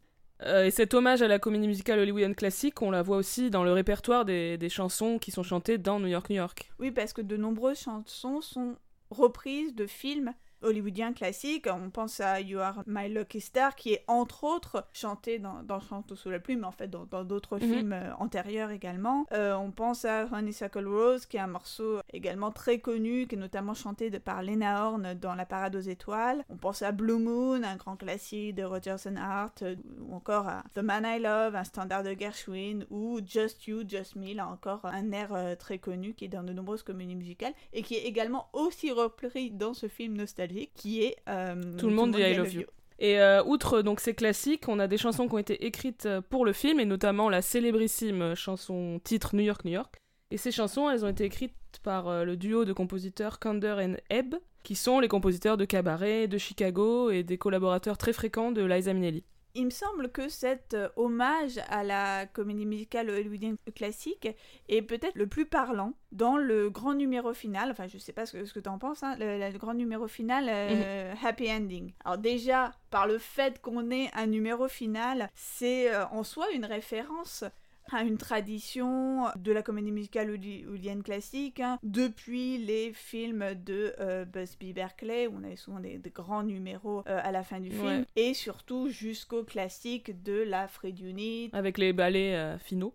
Euh, 0.44 0.66
et 0.66 0.72
cet 0.72 0.94
hommage 0.94 1.22
à 1.22 1.30
la 1.30 1.40
comédie 1.40 1.66
musicale 1.66 2.00
hollywoodienne 2.00 2.36
classique, 2.36 2.82
on 2.82 2.92
la 2.92 3.02
voit 3.02 3.16
aussi 3.16 3.50
dans 3.50 3.64
le 3.64 3.72
répertoire 3.72 4.26
des, 4.26 4.58
des, 4.58 4.68
chansons 4.68 5.20
qui 5.20 5.32
sont 5.32 5.44
chantées 5.44 5.78
dans 5.78 6.02
New 6.02 6.08
York, 6.08 6.30
New 6.30 6.36
York. 6.36 6.70
Oui, 6.80 6.92
parce 6.92 7.14
que 7.14 7.22
de 7.22 7.38
nombreuses 7.38 7.80
chansons 7.80 8.42
sont 8.42 8.76
reprises 9.10 9.74
de 9.74 9.88
films 9.88 10.34
hollywoodien 10.66 11.14
classique. 11.14 11.68
On 11.68 11.90
pense 11.90 12.20
à 12.20 12.42
You 12.42 12.60
Are 12.60 12.84
My 12.88 13.08
Lucky 13.08 13.40
Star, 13.40 13.76
qui 13.76 13.94
est 13.94 14.04
entre 14.08 14.44
autres 14.44 14.86
chanté 14.94 15.40
dans, 15.40 15.64
dans 15.64 15.80
Chante 15.80 16.16
sous 16.16 16.30
la 16.30 16.40
pluie, 16.40 16.56
mais 16.56 16.66
en 16.66 16.72
fait 16.72 16.90
dans 16.90 17.06
d'autres 17.24 17.58
mhm. 17.58 17.62
films 17.62 17.94
euh, 17.94 18.14
antérieurs 18.18 18.72
également. 18.72 19.26
Euh, 19.32 19.54
on 19.56 19.72
pense 19.72 20.06
à 20.06 20.28
Honeysuckle 20.32 20.88
Rose, 20.88 21.26
qui 21.26 21.38
est 21.38 21.42
un 21.42 21.48
morceau 21.48 22.00
également 22.12 22.52
très 22.52 22.80
connu, 22.80 23.28
qui 23.28 23.36
est 23.36 23.40
notamment 23.40 23.74
chanté 23.74 24.10
de, 24.10 24.18
par 24.18 24.44
Lena 24.44 24.86
Horne 24.86 25.14
dans 25.14 25.36
La 25.36 25.46
Parade 25.46 25.76
aux 25.76 25.80
Étoiles. 25.80 26.44
On 26.50 26.58
pense 26.58 26.82
à 26.82 26.92
Blue 26.92 27.20
Moon, 27.20 27.64
un 27.64 27.76
grand 27.76 27.96
classique 27.96 28.56
de 28.56 28.64
Rogers 28.64 29.08
and 29.08 29.18
Hart, 29.18 29.62
euh, 29.62 29.76
ou 30.02 30.16
encore 30.16 30.48
à 30.48 30.64
The 30.74 30.80
Man 30.80 31.06
I 31.06 31.20
Love, 31.20 31.56
un 31.56 31.64
standard 31.64 32.04
de 32.04 32.16
Gershwin, 32.18 32.86
ou 32.90 33.20
Just 33.26 33.68
You, 33.68 33.84
Just 33.88 34.16
Me, 34.16 34.34
là 34.34 34.48
encore 34.48 34.86
un 34.86 35.12
air 35.12 35.56
très 35.58 35.78
connu 35.78 36.14
qui 36.14 36.26
est 36.26 36.30
dans 36.30 36.44
de 36.44 36.54
nombreuses 36.54 36.84
comédies 36.84 37.16
musicales 37.16 37.54
et 37.74 37.82
qui 37.82 37.96
est 37.96 38.06
également 38.06 38.50
aussi 38.54 38.92
repris 38.92 39.52
dans 39.52 39.74
ce 39.74 39.88
film 39.88 40.16
qui 40.76 41.04
est 41.04 41.18
euh, 41.30 41.56
Tout 41.78 41.88
le 41.88 41.96
monde 41.96 42.12
dit 42.16 42.22
I 42.22 42.34
Love 42.34 42.54
You. 42.54 42.64
Et 42.98 43.20
euh, 43.20 43.44
outre 43.44 43.82
donc 43.82 44.00
ces 44.00 44.14
classiques, 44.14 44.70
on 44.70 44.80
a 44.80 44.88
des 44.88 44.98
chansons 44.98 45.28
qui 45.28 45.34
ont 45.34 45.40
été 45.40 45.66
écrites 45.66 46.06
euh, 46.06 46.22
pour 46.22 46.46
le 46.46 46.54
film, 46.54 46.80
et 46.80 46.86
notamment 46.86 47.30
la 47.30 47.42
célébrissime 47.42 48.36
chanson 48.36 49.02
titre 49.04 49.36
New 49.36 49.44
York, 49.44 49.66
New 49.66 49.74
York. 49.74 49.96
Et 50.32 50.38
ces 50.38 50.52
chansons, 50.52 50.90
elles 50.90 51.04
ont 51.06 51.10
été 51.10 51.26
écrites 51.26 51.54
par 51.84 52.26
le 52.26 52.38
duo 52.38 52.66
de 52.66 52.74
compositeurs 52.74 53.38
Kander 53.38 53.76
et 53.82 54.16
Ebb, 54.16 54.36
qui 54.64 54.76
sont 54.76 55.00
les 55.00 55.08
compositeurs 55.08 55.58
de 55.58 55.66
Cabaret, 55.66 56.28
de 56.28 56.38
Chicago 56.38 57.12
et 57.12 57.22
des 57.24 57.38
collaborateurs 57.38 57.98
très 57.98 58.14
fréquents 58.14 58.52
de 58.52 58.64
Liza 58.64 58.94
Minnelli 58.94 59.24
il 59.56 59.66
me 59.66 59.70
semble 59.70 60.10
que 60.12 60.28
cet 60.30 60.74
euh, 60.74 60.90
hommage 60.98 61.60
à 61.70 61.84
la 61.84 62.26
comédie 62.28 62.66
musicale 62.66 63.10
hollywoodienne 63.10 63.58
classique 63.74 64.28
est 64.68 64.82
peut-être 64.82 65.16
le 65.16 65.28
plus 65.28 65.46
parlant 65.46 65.94
dans 66.12 66.38
le 66.38 66.70
grand 66.70 66.94
numéro 66.94 67.34
final. 67.34 67.72
Enfin, 67.72 67.88
je 67.88 67.98
sais 67.98 68.14
pas 68.14 68.26
ce 68.26 68.34
que, 68.34 68.46
ce 68.46 68.54
que 68.54 68.60
tu 68.60 68.70
en 68.70 68.78
penses, 68.78 69.02
hein, 69.04 69.16
le, 69.18 69.58
grand 69.58 69.74
numéro 69.74 70.08
final, 70.08 70.48
euh, 70.50 71.14
mhm. 71.14 71.18
Happy 71.26 71.52
Ending. 71.52 71.94
Alors, 72.04 72.18
déjà, 72.18 72.72
par 72.92 73.08
le 73.08 73.18
fait 73.18 73.62
qu'on 73.62 73.90
ait 73.92 74.10
un 74.14 74.28
numéro 74.28 74.68
final, 74.68 75.30
c'est 75.36 75.94
euh, 75.94 76.06
en 76.08 76.24
soi 76.24 76.52
une 76.52 76.66
référence 76.66 77.44
à 77.92 78.02
une 78.04 78.18
tradition 78.18 79.26
de 79.36 79.52
la 79.52 79.62
comédie 79.62 79.92
musicale 79.92 80.30
hollywoodienne 80.32 81.04
classique, 81.04 81.60
hein. 81.60 81.80
depuis 81.84 82.58
les 82.58 82.94
films 82.94 83.54
de 83.56 83.94
euh, 84.00 84.26
Busby 84.26 84.74
Berkeley, 84.74 85.28
où 85.28 85.36
on 85.40 85.44
avait 85.44 85.56
souvent 85.56 85.80
des, 85.80 86.00
grands 86.14 86.44
numéros 86.44 87.04
euh, 87.08 87.20
à 87.24 87.32
la 87.32 87.44
fin 87.44 87.60
du 87.60 87.72
film, 87.72 88.06
et 88.16 88.34
surtout 88.34 88.90
jusqu'au 88.90 89.44
classique 89.44 90.24
de 90.24 90.42
la 90.44 90.68
Fred 90.68 91.00
Unit. 91.00 91.50
Avec 91.54 91.78
les 91.78 91.94
ballets 91.94 92.36
euh, 92.36 92.58
finaux 92.58 92.94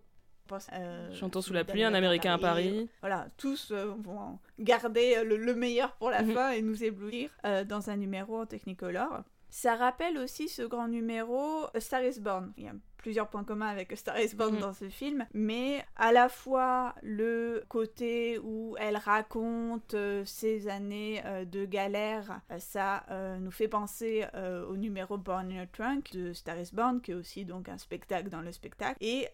euh, 0.73 1.13
Chantons 1.13 1.41
sous 1.41 1.53
la 1.53 1.63
pluie, 1.63 1.83
un 1.83 1.93
Américain 1.93 2.33
à 2.33 2.37
Paris. 2.37 2.89
Voilà, 3.01 3.27
tous 3.37 3.71
euh, 3.71 3.93
vont 3.99 4.37
garder 4.59 5.23
le, 5.23 5.37
le 5.37 5.55
meilleur 5.55 5.93
pour 5.93 6.09
la 6.09 6.23
Mhm. 6.23 6.33
fin 6.33 6.51
et 6.51 6.61
nous 6.61 6.83
éblouir 6.83 7.29
euh, 7.45 7.63
dans 7.63 7.89
un 7.89 7.95
numéro 7.97 8.41
en 8.41 8.45
Technicolor. 8.45 9.23
Ça 9.49 9.75
rappelle 9.75 10.17
aussi 10.17 10.47
ce 10.47 10.61
grand 10.61 10.87
numéro 10.87 11.65
A 11.73 11.79
Star 11.79 12.03
is 12.03 12.19
Born. 12.19 12.53
Il 12.57 12.63
y 12.63 12.67
a 12.67 12.73
plusieurs 13.01 13.27
points 13.29 13.43
communs 13.43 13.67
avec 13.67 13.91
Star 13.97 14.19
is 14.19 14.35
Born 14.35 14.53
Mhm. 14.55 14.61
dans 14.61 14.73
ce 14.73 14.87
film, 14.89 15.25
mais 15.33 15.83
à 15.95 16.11
la 16.11 16.29
fois 16.29 16.95
le 17.01 17.63
côté 17.67 18.39
où 18.39 18.75
elle 18.79 18.95
raconte 18.97 19.93
euh, 19.95 20.23
ses 20.25 20.67
années 20.67 21.21
euh, 21.25 21.43
de 21.45 21.65
galère, 21.65 22.41
euh, 22.51 22.59
ça 22.59 23.03
nous 23.39 23.51
fait 23.51 23.67
penser 23.67 24.25
au 24.69 24.77
numéro 24.77 25.17
Born 25.17 25.51
in 25.51 25.61
a 25.63 25.65
Trunk 25.67 26.11
de 26.13 26.33
Star 26.33 26.57
is 26.59 26.69
Born, 26.73 27.01
qui 27.01 27.11
est 27.11 27.15
aussi 27.15 27.43
donc 27.45 27.67
un 27.69 27.77
spectacle 27.77 28.29
dans 28.29 28.41
le 28.41 28.51
spectacle. 28.51 28.97
Et 29.01 29.27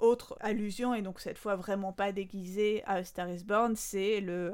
autre 0.00 0.36
allusion, 0.40 0.94
et 0.94 1.02
donc 1.02 1.20
cette 1.20 1.38
fois 1.38 1.56
vraiment 1.56 1.92
pas 1.92 2.12
déguisée 2.12 2.82
à 2.86 3.04
Star 3.04 3.28
is 3.30 3.44
Born, 3.44 3.76
c'est 3.76 4.20
le... 4.20 4.52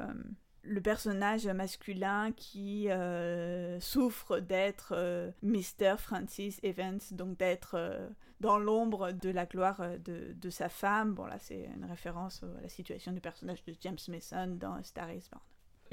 le 0.63 0.81
personnage 0.81 1.45
masculin 1.47 2.31
qui 2.31 2.89
euh, 2.89 3.79
souffre 3.79 4.39
d'être 4.39 4.93
euh, 4.95 5.31
Mr. 5.41 5.97
Francis 5.97 6.59
Evans, 6.63 6.99
donc 7.11 7.37
d'être 7.37 7.75
euh, 7.75 8.09
dans 8.39 8.57
l'ombre 8.57 9.11
de 9.11 9.29
la 9.29 9.45
gloire 9.45 9.81
de, 10.03 10.33
de 10.33 10.49
sa 10.49 10.69
femme. 10.69 11.13
Bon 11.13 11.25
là 11.25 11.37
c'est 11.39 11.69
une 11.75 11.85
référence 11.85 12.43
à 12.43 12.61
la 12.61 12.69
situation 12.69 13.11
du 13.11 13.21
personnage 13.21 13.63
de 13.65 13.75
James 13.81 13.97
Mason 14.07 14.55
dans 14.59 14.81
Star 14.83 15.11
is 15.11 15.27
Born. 15.31 15.43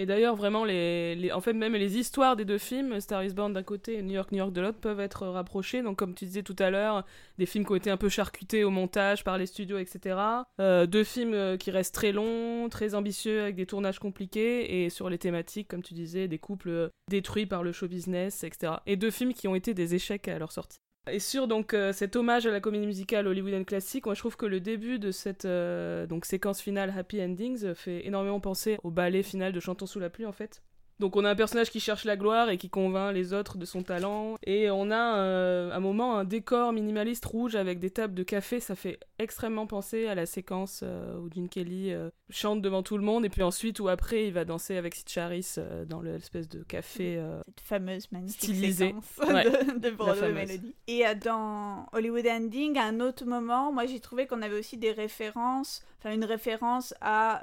Et 0.01 0.07
d'ailleurs, 0.07 0.35
vraiment, 0.35 0.65
les, 0.65 1.31
en 1.31 1.43
fait, 1.43 1.53
même 1.53 1.75
les 1.75 1.99
histoires 1.99 2.35
des 2.35 2.47
deux 2.47 2.57
films, 2.57 2.99
Star 3.03 3.23
is 3.23 3.35
Born 3.35 3.53
d'un 3.53 3.63
côté 3.63 3.99
et 3.99 4.03
New 4.03 4.15
York, 4.15 4.33
New 4.33 4.39
York 4.39 4.51
de 4.51 4.63
l'autre, 4.63 4.79
peuvent 4.79 4.99
être 4.99 5.27
rapprochées. 5.27 5.83
Donc, 5.83 5.99
comme 5.99 6.15
tu 6.15 6.25
disais 6.25 6.43
tout 6.43 6.57
à 6.59 6.71
l'heure, 6.71 7.05
des 7.37 7.45
films 7.45 7.67
qui 7.67 7.73
ont 7.73 7.77
été 7.77 7.91
un 7.91 7.99
peu 7.99 8.09
charcutés 8.09 8.65
au 8.65 8.71
montage 8.71 9.25
par 9.25 9.37
les 9.37 9.45
studios, 9.45 9.77
etc. 9.77 10.17
Euh, 10.59 10.87
deux 10.87 11.05
films 11.05 11.35
euh, 11.35 11.59
qui 11.59 11.71
restent 11.71 11.95
très 11.95 12.13
longs, 12.13 12.71
très 12.71 12.95
ambitieux, 12.95 13.43
avec 13.43 13.57
des 13.57 13.67
tournages 13.67 13.99
compliqués, 13.99 14.85
et 14.85 14.89
sur 14.89 15.11
les 15.11 15.19
thématiques, 15.19 15.69
comme 15.69 15.83
tu 15.83 15.93
disais, 15.93 16.29
des 16.29 16.39
couples 16.39 16.71
euh, 16.71 16.89
détruits 17.11 17.45
par 17.45 17.63
le 17.63 17.71
show 17.71 17.87
business, 17.87 18.43
etc. 18.43 18.77
Et 18.87 18.97
deux 18.97 19.11
films 19.11 19.35
qui 19.35 19.49
ont 19.49 19.55
été 19.55 19.75
des 19.75 19.95
échecs 19.95 20.29
à 20.29 20.39
leur 20.39 20.51
sortie. 20.51 20.81
Et 21.09 21.19
sur 21.19 21.49
donc 21.49 21.73
euh, 21.73 21.93
cet 21.93 22.15
hommage 22.15 22.47
à 22.47 22.51
la 22.51 22.61
comédie 22.61 22.87
musicale 22.87 23.27
hollywoodienne 23.27 23.65
classique, 23.65 24.05
moi 24.05 24.15
je 24.15 24.21
trouve 24.21 24.37
que 24.37 24.45
le 24.47 24.61
début 24.61 24.99
de 24.99 25.11
cette 25.13 25.47
euh, 25.47 26.07
donc 26.07 26.27
séquence 26.27 26.61
finale 26.61 26.93
Happy 26.97 27.23
Endings 27.23 27.65
euh, 27.65 27.75
fait 27.75 28.07
énormément 28.07 28.39
penser 28.39 28.79
au 28.85 28.91
ballet 28.91 29.23
final 29.23 29.53
de 29.53 29.61
Chantons 29.61 29.87
sous 29.87 29.99
la 29.99 30.11
pluie 30.11 30.27
en 30.27 30.33
fait. 30.33 30.63
Donc 31.01 31.17
on 31.17 31.25
a 31.25 31.31
un 31.31 31.35
personnage 31.35 31.71
qui 31.71 31.81
cherche 31.81 32.05
la 32.05 32.17
gloire 32.17 32.51
et 32.51 32.59
qui 32.59 32.69
convainc 32.69 33.15
les 33.15 33.33
autres 33.33 33.57
de 33.59 33.65
son 33.65 33.83
talent. 33.83 34.37
Et 34.45 34.71
on 34.71 34.91
a 34.91 35.17
euh, 35.17 35.73
un 35.73 35.81
moment 35.81 36.19
un 36.19 36.25
décor 36.25 36.73
minimaliste 36.75 37.25
rouge 37.25 37.57
avec 37.57 37.79
des 37.79 37.89
tables 37.91 38.15
de 38.15 38.23
café. 38.23 38.61
Ça 38.61 38.77
fait 38.77 39.01
extrêmement 39.19 39.67
penser 39.67 40.07
à 40.09 40.15
la 40.15 40.27
séquence 40.27 40.83
euh, 40.85 41.19
où 41.19 41.31
Gene 41.35 41.49
Kelly 41.49 41.91
euh, 41.93 42.11
chante 42.29 42.61
devant 42.61 42.83
tout 42.83 42.99
le 42.99 43.03
monde. 43.03 43.25
Et 43.25 43.31
puis 43.31 43.43
ensuite 43.43 43.81
où 43.81 43.89
après 43.89 44.27
il 44.27 44.33
va 44.35 44.45
danser 44.45 44.77
avec 44.77 44.95
Sid 44.95 45.09
Charis 45.09 45.57
dans 45.89 46.03
l'espèce 46.03 46.49
de 46.51 46.63
café. 46.63 47.19
Cette 47.47 47.61
fameuse 47.67 48.13
magnifique 48.13 48.37
Stylisée. 48.43 48.89
séquence 48.89 49.19
Ouais. 49.27 49.45
de, 49.45 49.79
de 49.79 49.91
Broadway. 49.91 50.33
Melody. 50.33 50.75
Et 50.87 51.03
dans 51.25 51.87
Hollywood 51.93 52.27
Ending, 52.27 52.77
à 52.77 52.85
un 52.85 53.01
autre 53.01 53.25
moment, 53.25 53.73
moi 53.73 53.87
j'ai 53.87 54.01
trouvé 54.01 54.27
qu'on 54.27 54.43
avait 54.43 54.59
aussi 54.59 54.77
des 54.77 54.93
références, 54.93 55.83
enfin 55.99 56.13
une 56.15 56.25
référence 56.27 56.93
à 57.01 57.41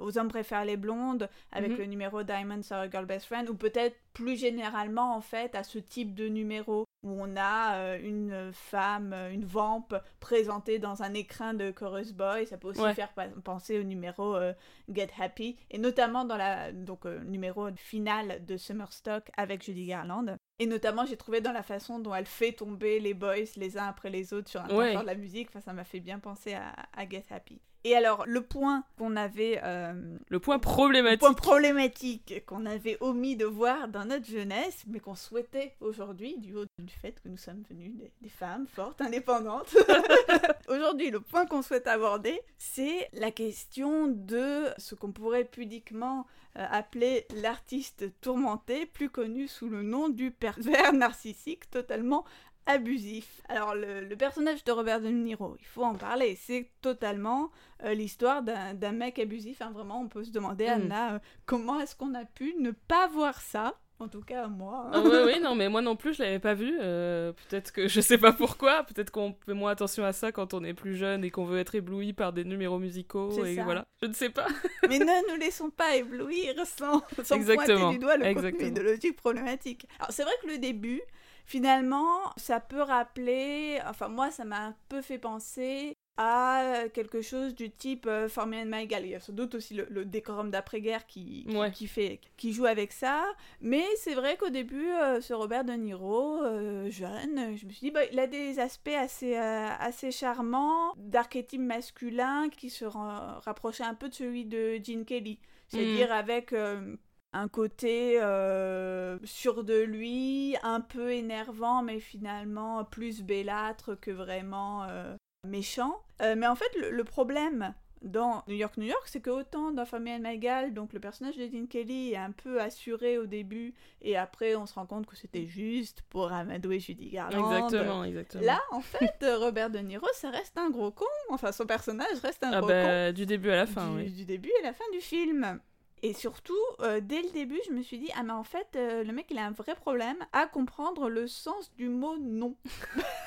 aux 0.00 0.16
hommes 0.18 0.28
préfèrent 0.28 0.64
les 0.64 0.78
blondes 0.78 1.28
avec 1.52 1.72
Mhm. 1.72 1.78
le 1.78 1.84
numéro 1.86 2.22
Diamonds 2.22 2.62
are 2.70 2.85
Girl 2.90 3.06
Best 3.06 3.26
Friend, 3.26 3.48
ou 3.48 3.54
peut-être 3.54 3.96
plus 4.12 4.36
généralement 4.36 5.14
en 5.14 5.20
fait 5.20 5.54
à 5.54 5.62
ce 5.62 5.78
type 5.78 6.14
de 6.14 6.28
numéro 6.28 6.84
où 7.02 7.10
on 7.20 7.36
a 7.36 7.76
euh, 7.76 7.98
une 8.02 8.50
femme, 8.52 9.12
euh, 9.12 9.30
une 9.30 9.44
vamp 9.44 9.86
présentée 10.18 10.78
dans 10.78 11.02
un 11.02 11.14
écrin 11.14 11.54
de 11.54 11.70
chorus 11.70 12.12
boy. 12.12 12.46
Ça 12.46 12.56
peut 12.56 12.68
aussi 12.68 12.80
Ouais. 12.80 12.94
faire 12.94 13.12
penser 13.44 13.78
au 13.78 13.82
numéro 13.84 14.34
euh, 14.34 14.52
Get 14.92 15.10
Happy, 15.20 15.56
et 15.70 15.78
notamment 15.78 16.24
dans 16.24 16.36
la 16.36 16.72
donc 16.72 17.06
euh, 17.06 17.22
numéro 17.24 17.68
final 17.76 18.44
de 18.44 18.56
Summer 18.56 18.92
Stock 18.92 19.30
avec 19.36 19.62
Judy 19.64 19.86
Garland. 19.86 20.36
Et 20.58 20.66
notamment, 20.66 21.04
j'ai 21.04 21.16
trouvé 21.18 21.40
dans 21.42 21.52
la 21.52 21.62
façon 21.62 21.98
dont 21.98 22.14
elle 22.14 22.24
fait 22.26 22.52
tomber 22.52 22.98
les 22.98 23.12
boys 23.14 23.34
les 23.56 23.76
uns 23.76 23.86
après 23.88 24.08
les 24.10 24.32
autres 24.32 24.48
sur 24.48 24.60
un 24.62 24.74
Ouais. 24.74 24.96
de 24.96 25.02
la 25.04 25.14
musique, 25.14 25.48
enfin, 25.50 25.60
ça 25.60 25.72
m'a 25.74 25.84
fait 25.84 26.00
bien 26.00 26.18
penser 26.18 26.54
à, 26.54 26.72
à 26.96 27.06
Get 27.08 27.24
Happy. 27.30 27.60
Et 27.84 27.94
alors, 27.94 28.24
le 28.26 28.40
point 28.40 28.82
qu'on 28.98 29.14
avait, 29.14 29.60
euh, 29.62 29.92
Le 30.28 30.40
point 30.40 30.56
le 30.56 30.60
problématique. 30.60 31.20
point 31.20 31.34
problématique 31.34 32.42
qu'on 32.46 32.66
avait 32.66 32.96
omis 33.00 33.36
de 33.36 33.44
voir 33.44 33.86
dans 33.86 34.04
notre 34.06 34.26
jeunesse, 34.26 34.82
mais 34.88 34.98
qu'on 34.98 35.14
souhaitait 35.14 35.76
aujourd'hui, 35.80 36.36
du 36.38 36.56
haut 36.56 36.64
du 36.82 36.92
fait 36.94 37.12
que 37.22 37.28
nous 37.28 37.36
sommes 37.36 37.62
venus 37.70 37.92
des, 37.94 38.10
des 38.22 38.28
femmes 38.28 38.66
fortes, 38.66 39.00
indépendantes. 39.02 39.76
aujourd'hui, 40.68 41.10
le 41.10 41.20
point 41.20 41.46
qu'on 41.46 41.62
souhaite 41.62 41.86
aborder, 41.86 42.40
c'est 42.58 43.08
la 43.12 43.30
question 43.30 44.08
de 44.08 44.64
ce 44.78 44.94
qu'on 44.96 45.12
pourrait 45.12 45.44
pudiquement 45.44 46.26
euh, 46.56 46.66
appeler 46.70 47.26
l'artiste 47.42 48.20
tourmenté, 48.20 48.86
plus 48.86 49.10
connu 49.10 49.48
sous 49.48 49.68
le 49.68 49.82
nom 49.82 50.08
du 50.08 50.30
pervers 50.30 50.92
narcissique 50.94 51.70
totalement 51.70 52.24
abusif. 52.66 53.42
Alors 53.48 53.74
le, 53.74 54.00
le 54.04 54.16
personnage 54.16 54.64
de 54.64 54.72
Robert 54.72 55.00
De 55.00 55.08
Niro, 55.08 55.56
il 55.60 55.66
faut 55.66 55.84
en 55.84 55.94
parler, 55.94 56.34
c'est 56.36 56.70
totalement 56.82 57.50
euh, 57.84 57.94
l'histoire 57.94 58.42
d'un 58.42 58.74
d'un 58.74 58.92
mec 58.92 59.18
abusif. 59.20 59.62
hein. 59.62 59.70
Vraiment, 59.70 60.00
on 60.00 60.08
peut 60.08 60.24
se 60.24 60.32
demander, 60.32 60.66
Mm. 60.66 60.70
Anna, 60.70 61.14
euh, 61.14 61.18
comment 61.46 61.78
est-ce 61.80 61.94
qu'on 61.94 62.14
a 62.14 62.24
pu 62.24 62.54
ne 62.58 62.72
pas 62.72 63.06
voir 63.08 63.40
ça? 63.40 63.78
En 63.98 64.08
tout 64.08 64.20
cas, 64.20 64.46
moi. 64.46 64.84
hein. 64.86 64.90
Ah 64.94 65.00
ouais, 65.00 65.24
oui, 65.24 65.40
non, 65.40 65.54
mais 65.56 65.68
moi 65.70 65.80
non 65.80 65.96
plus, 65.96 66.14
je 66.14 66.22
l'avais 66.22 66.38
pas 66.38 66.52
vu. 66.54 66.76
Euh, 66.82 67.32
peut-être 67.48 67.72
que 67.72 67.88
je 67.88 68.00
sais 68.02 68.18
pas 68.18 68.32
pourquoi. 68.32 68.82
Peut-être 68.84 69.10
qu'on 69.10 69.34
fait 69.46 69.54
moins 69.54 69.70
attention 69.70 70.04
à 70.04 70.12
ça 70.12 70.32
quand 70.32 70.52
on 70.52 70.62
est 70.64 70.74
plus 70.74 70.96
jeune 70.96 71.24
et 71.24 71.30
qu'on 71.30 71.46
veut 71.46 71.58
être 71.58 71.74
ébloui 71.74 72.12
par 72.12 72.32
des 72.34 72.44
numéros 72.44 72.78
musicaux. 72.78 73.30
C'est 73.30 73.52
Et 73.52 73.56
ça. 73.56 73.64
voilà. 73.64 73.86
Je 74.02 74.06
ne 74.08 74.12
sais 74.12 74.28
pas. 74.30 74.46
Mais 74.88 74.98
ne 74.98 75.30
nous 75.32 75.38
laissons 75.40 75.70
pas 75.70 75.96
éblouir 75.96 76.54
sans, 76.66 77.02
sans 77.22 77.36
Exactement. 77.36 77.78
pointer 77.80 77.92
du 77.94 77.98
doigt 77.98 78.16
le 78.16 78.24
contenu 78.24 78.30
Exactement. 78.38 78.68
idéologique 78.68 79.16
problématique. 79.16 79.86
Alors 79.98 80.10
c'est 80.12 80.24
vrai 80.24 80.32
que 80.42 80.48
le 80.48 80.58
début, 80.58 81.00
finalement, 81.46 82.32
ça 82.36 82.60
peut 82.60 82.82
rappeler, 82.82 83.78
enfin 83.88 84.08
moi 84.08 84.30
ça 84.30 84.44
m'a 84.44 84.58
un 84.66 84.74
peu 84.88 85.00
fait 85.00 85.18
penser 85.18 85.96
à 86.16 86.84
quelque 86.94 87.20
chose 87.20 87.54
du 87.54 87.70
type 87.70 88.06
euh, 88.06 88.28
For 88.28 88.46
Me 88.46 88.56
and 88.56 88.66
My 88.66 88.86
Gal. 88.86 89.04
Il 89.04 89.10
y 89.10 89.14
a 89.14 89.20
sans 89.20 89.32
doute 89.32 89.54
aussi 89.54 89.74
le, 89.74 89.86
le 89.90 90.04
décorum 90.04 90.50
d'après-guerre 90.50 91.06
qui, 91.06 91.44
qui, 91.48 91.56
Ouais. 91.56 91.70
qui 91.70 91.86
fait, 91.86 92.20
qui 92.36 92.52
joue 92.52 92.66
avec 92.66 92.92
ça. 92.92 93.24
Mais 93.60 93.84
c'est 93.96 94.14
vrai 94.14 94.36
qu'au 94.36 94.48
début, 94.50 94.90
euh, 94.90 95.20
ce 95.20 95.34
Robert 95.34 95.64
De 95.64 95.72
Niro, 95.72 96.42
euh, 96.42 96.90
jeune, 96.90 97.56
je 97.56 97.66
me 97.66 97.70
suis 97.70 97.86
dit, 97.86 97.90
bah, 97.90 98.04
il 98.10 98.18
a 98.18 98.26
des 98.26 98.58
aspects 98.58 98.88
assez, 98.88 99.36
euh, 99.36 99.68
assez 99.78 100.10
charmants, 100.10 100.92
d'archétype 100.96 101.60
masculin 101.60 102.48
qui 102.48 102.70
se 102.70 102.84
rapprochait 102.86 103.84
un 103.84 103.94
peu 103.94 104.08
de 104.08 104.14
celui 104.14 104.44
de 104.46 104.76
Gene 104.82 105.04
Kelly. 105.04 105.38
C'est-à-dire 105.68 106.12
avec 106.12 106.52
euh, 106.52 106.96
un 107.32 107.48
côté 107.48 108.18
euh, 108.22 109.18
sûr 109.24 109.64
de 109.64 109.78
lui, 109.80 110.54
un 110.62 110.80
peu 110.80 111.10
énervant, 111.12 111.82
mais 111.82 111.98
finalement 112.00 112.84
plus 112.84 113.22
bellâtre 113.22 113.98
que 114.00 114.10
vraiment 114.10 114.84
euh, 114.84 115.14
méchant. 115.46 116.02
Euh, 116.22 116.34
mais 116.36 116.46
en 116.46 116.54
fait, 116.54 116.70
le, 116.78 116.90
le 116.90 117.04
problème 117.04 117.74
dans 118.02 118.44
New 118.46 118.54
York, 118.54 118.76
New 118.76 118.86
York, 118.86 119.02
c'est 119.06 119.20
que 119.20 119.30
autant 119.30 119.72
dans 119.72 119.84
Family 119.84 120.12
and 120.12 120.20
My 120.20 120.38
Gal, 120.38 120.74
donc 120.74 120.92
le 120.92 121.00
personnage 121.00 121.36
de 121.36 121.46
Dean 121.46 121.66
Kelly 121.66 122.12
est 122.12 122.16
un 122.16 122.30
peu 122.30 122.60
assuré 122.60 123.18
au 123.18 123.26
début, 123.26 123.74
et 124.02 124.16
après 124.16 124.54
on 124.54 124.66
se 124.66 124.74
rend 124.74 124.86
compte 124.86 125.06
que 125.06 125.16
c'était 125.16 125.46
juste 125.46 126.02
pour 126.08 126.32
amadouer 126.32 126.78
Judy 126.78 127.10
Garland. 127.10 127.52
Exactement, 127.52 128.04
exactement. 128.04 128.44
Là, 128.44 128.60
en 128.70 128.80
fait, 128.80 129.16
euh, 129.22 129.38
Robert 129.38 129.70
De 129.70 129.78
Niro, 129.78 130.06
ça 130.14 130.30
reste 130.30 130.56
un 130.58 130.70
gros 130.70 130.90
con. 130.90 131.04
Enfin, 131.30 131.52
son 131.52 131.66
personnage 131.66 132.18
reste 132.22 132.44
un 132.44 132.52
ah 132.52 132.60
gros 132.60 132.68
bah, 132.68 133.12
du 133.12 133.26
début 133.26 133.50
à 133.50 133.56
la 133.56 133.66
con 133.66 133.72
fin, 133.72 133.90
du, 133.90 134.02
oui. 134.02 134.10
du 134.10 134.24
début 134.24 134.52
à 134.60 134.66
la 134.66 134.72
fin 134.72 134.84
du 134.92 135.00
film. 135.00 135.58
Et 136.06 136.12
surtout, 136.12 136.54
euh, 136.82 137.00
dès 137.02 137.20
le 137.20 137.30
début, 137.30 137.58
je 137.68 137.74
me 137.74 137.82
suis 137.82 137.98
dit, 137.98 138.08
ah 138.16 138.22
mais 138.22 138.32
en 138.32 138.44
fait, 138.44 138.68
euh, 138.76 139.02
le 139.02 139.12
mec, 139.12 139.26
il 139.30 139.38
a 139.38 139.44
un 139.44 139.50
vrai 139.50 139.74
problème 139.74 140.14
à 140.32 140.46
comprendre 140.46 141.08
le 141.08 141.26
sens 141.26 141.72
du 141.76 141.88
mot 141.88 142.16
non. 142.20 142.54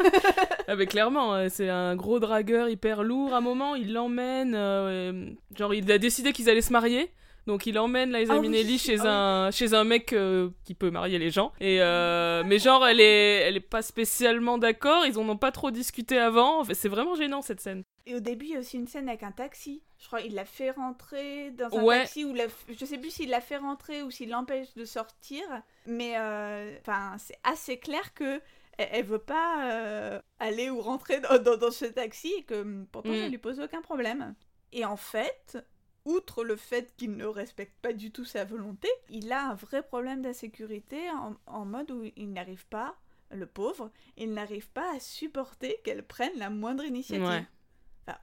Ah 0.70 0.78
bah, 0.78 0.86
clairement, 0.86 1.34
euh, 1.34 1.48
c'est 1.50 1.68
un 1.68 1.98
gros 1.98 2.20
dragueur 2.22 2.70
hyper 2.70 3.04
lourd. 3.04 3.34
À 3.34 3.38
un 3.40 3.42
moment, 3.42 3.76
il 3.76 3.92
l'emmène. 3.92 4.54
euh, 4.56 5.30
genre, 5.58 5.74
il 5.74 5.92
a 5.92 5.98
décidé 5.98 6.32
qu'ils 6.32 6.50
allaient 6.50 6.62
se 6.62 6.72
marier. 6.72 7.12
Donc 7.48 7.66
il 7.66 7.80
emmène 7.80 8.14
Liza 8.14 8.36
oui, 8.36 8.42
Minnelli 8.42 8.78
chez, 8.78 8.98
ah 9.00 9.48
un, 9.48 9.52
chez 9.52 9.74
un 9.74 9.84
mec 9.84 10.14
euh, 10.14 10.50
qui 10.66 10.76
peut 10.76 10.92
marier 10.92 11.18
les 11.18 11.32
gens. 11.32 11.52
Et 11.60 11.82
euh, 11.82 12.44
mais 12.46 12.60
genre, 12.60 12.86
elle 12.86 13.02
est, 13.02 13.38
elle 13.42 13.58
est 13.58 13.60
pas 13.60 13.82
spécialement 13.82 14.60
d'accord. 14.60 15.04
Ils 15.08 15.18
en 15.18 15.28
ont 15.28 15.38
pas 15.38 15.52
trop 15.52 15.72
discuté 15.72 16.20
avant. 16.20 16.60
Enfin, 16.60 16.74
c'est 16.76 16.90
vraiment 16.90 17.16
gênant 17.16 17.42
cette 17.42 17.60
scène. 17.60 17.84
Et 18.10 18.16
au 18.16 18.20
début, 18.20 18.46
il 18.46 18.52
y 18.54 18.56
a 18.56 18.60
aussi 18.60 18.76
une 18.78 18.88
scène 18.88 19.08
avec 19.08 19.22
un 19.22 19.32
taxi. 19.32 19.84
Je 20.00 20.08
crois 20.08 20.22
qu'il 20.22 20.34
l'a 20.34 20.44
fait 20.46 20.72
rentrer 20.72 21.52
dans 21.52 21.68
un 21.78 21.84
Ouais. 21.84 22.00
taxi 22.00 22.26
ou 22.26 22.34
l'a- 22.34 22.48
je 22.68 22.86
sais 22.86 22.98
plus 22.98 23.12
s'il 23.12 23.30
l'a 23.30 23.40
fait 23.42 23.58
rentrer 23.58 24.02
ou 24.02 24.10
s'il 24.10 24.30
l'empêche 24.30 24.74
de 24.74 24.84
sortir. 24.84 25.44
Mais 25.86 26.18
euh, 26.18 26.76
enfin, 26.82 27.16
c'est 27.20 27.38
assez 27.44 27.78
clair 27.78 28.14
que 28.16 28.42
elle, 28.80 28.90
elle 28.92 29.06
veut 29.06 29.20
pas 29.20 29.72
euh, 29.72 30.20
aller 30.40 30.70
ou 30.72 30.82
rentrer 30.82 31.20
dans, 31.20 31.38
dans- 31.38 31.58
dans 31.58 31.70
ce 31.72 31.86
taxi 31.86 32.34
et 32.40 32.44
que 32.44 32.62
hum, 32.62 32.88
pourtant 32.92 33.14
ça 33.14 33.28
Mm. 33.28 33.30
lui 33.30 33.38
pose 33.38 33.60
aucun 33.60 33.82
problème. 33.82 34.34
Et 34.72 34.86
en 34.86 34.98
fait, 34.98 35.60
outre 36.06 36.44
le 36.44 36.56
fait 36.56 36.96
qu'il 36.98 37.16
ne 37.16 37.26
respecte 37.26 37.78
pas 37.82 37.94
du 37.94 38.12
tout 38.12 38.26
sa 38.26 38.44
volonté, 38.46 38.88
il 39.10 39.32
a 39.32 39.50
un 39.50 39.54
vrai 39.54 39.84
problème 39.84 40.24
d'insécurité 40.24 41.12
en, 41.12 41.36
en 41.46 41.66
mode 41.66 41.92
où 41.92 42.04
il 42.16 42.34
n'arrive 42.34 42.66
pas, 42.68 42.96
le 43.30 43.46
pauvre, 43.46 43.92
il 44.18 44.34
n'arrive 44.34 44.70
pas 44.72 44.96
à 44.96 45.00
supporter 45.00 45.80
qu'elle 45.84 46.02
prenne 46.02 46.32
la 46.38 46.50
moindre 46.50 46.84
initiative. 46.86 47.28
Ouais. 47.28 47.46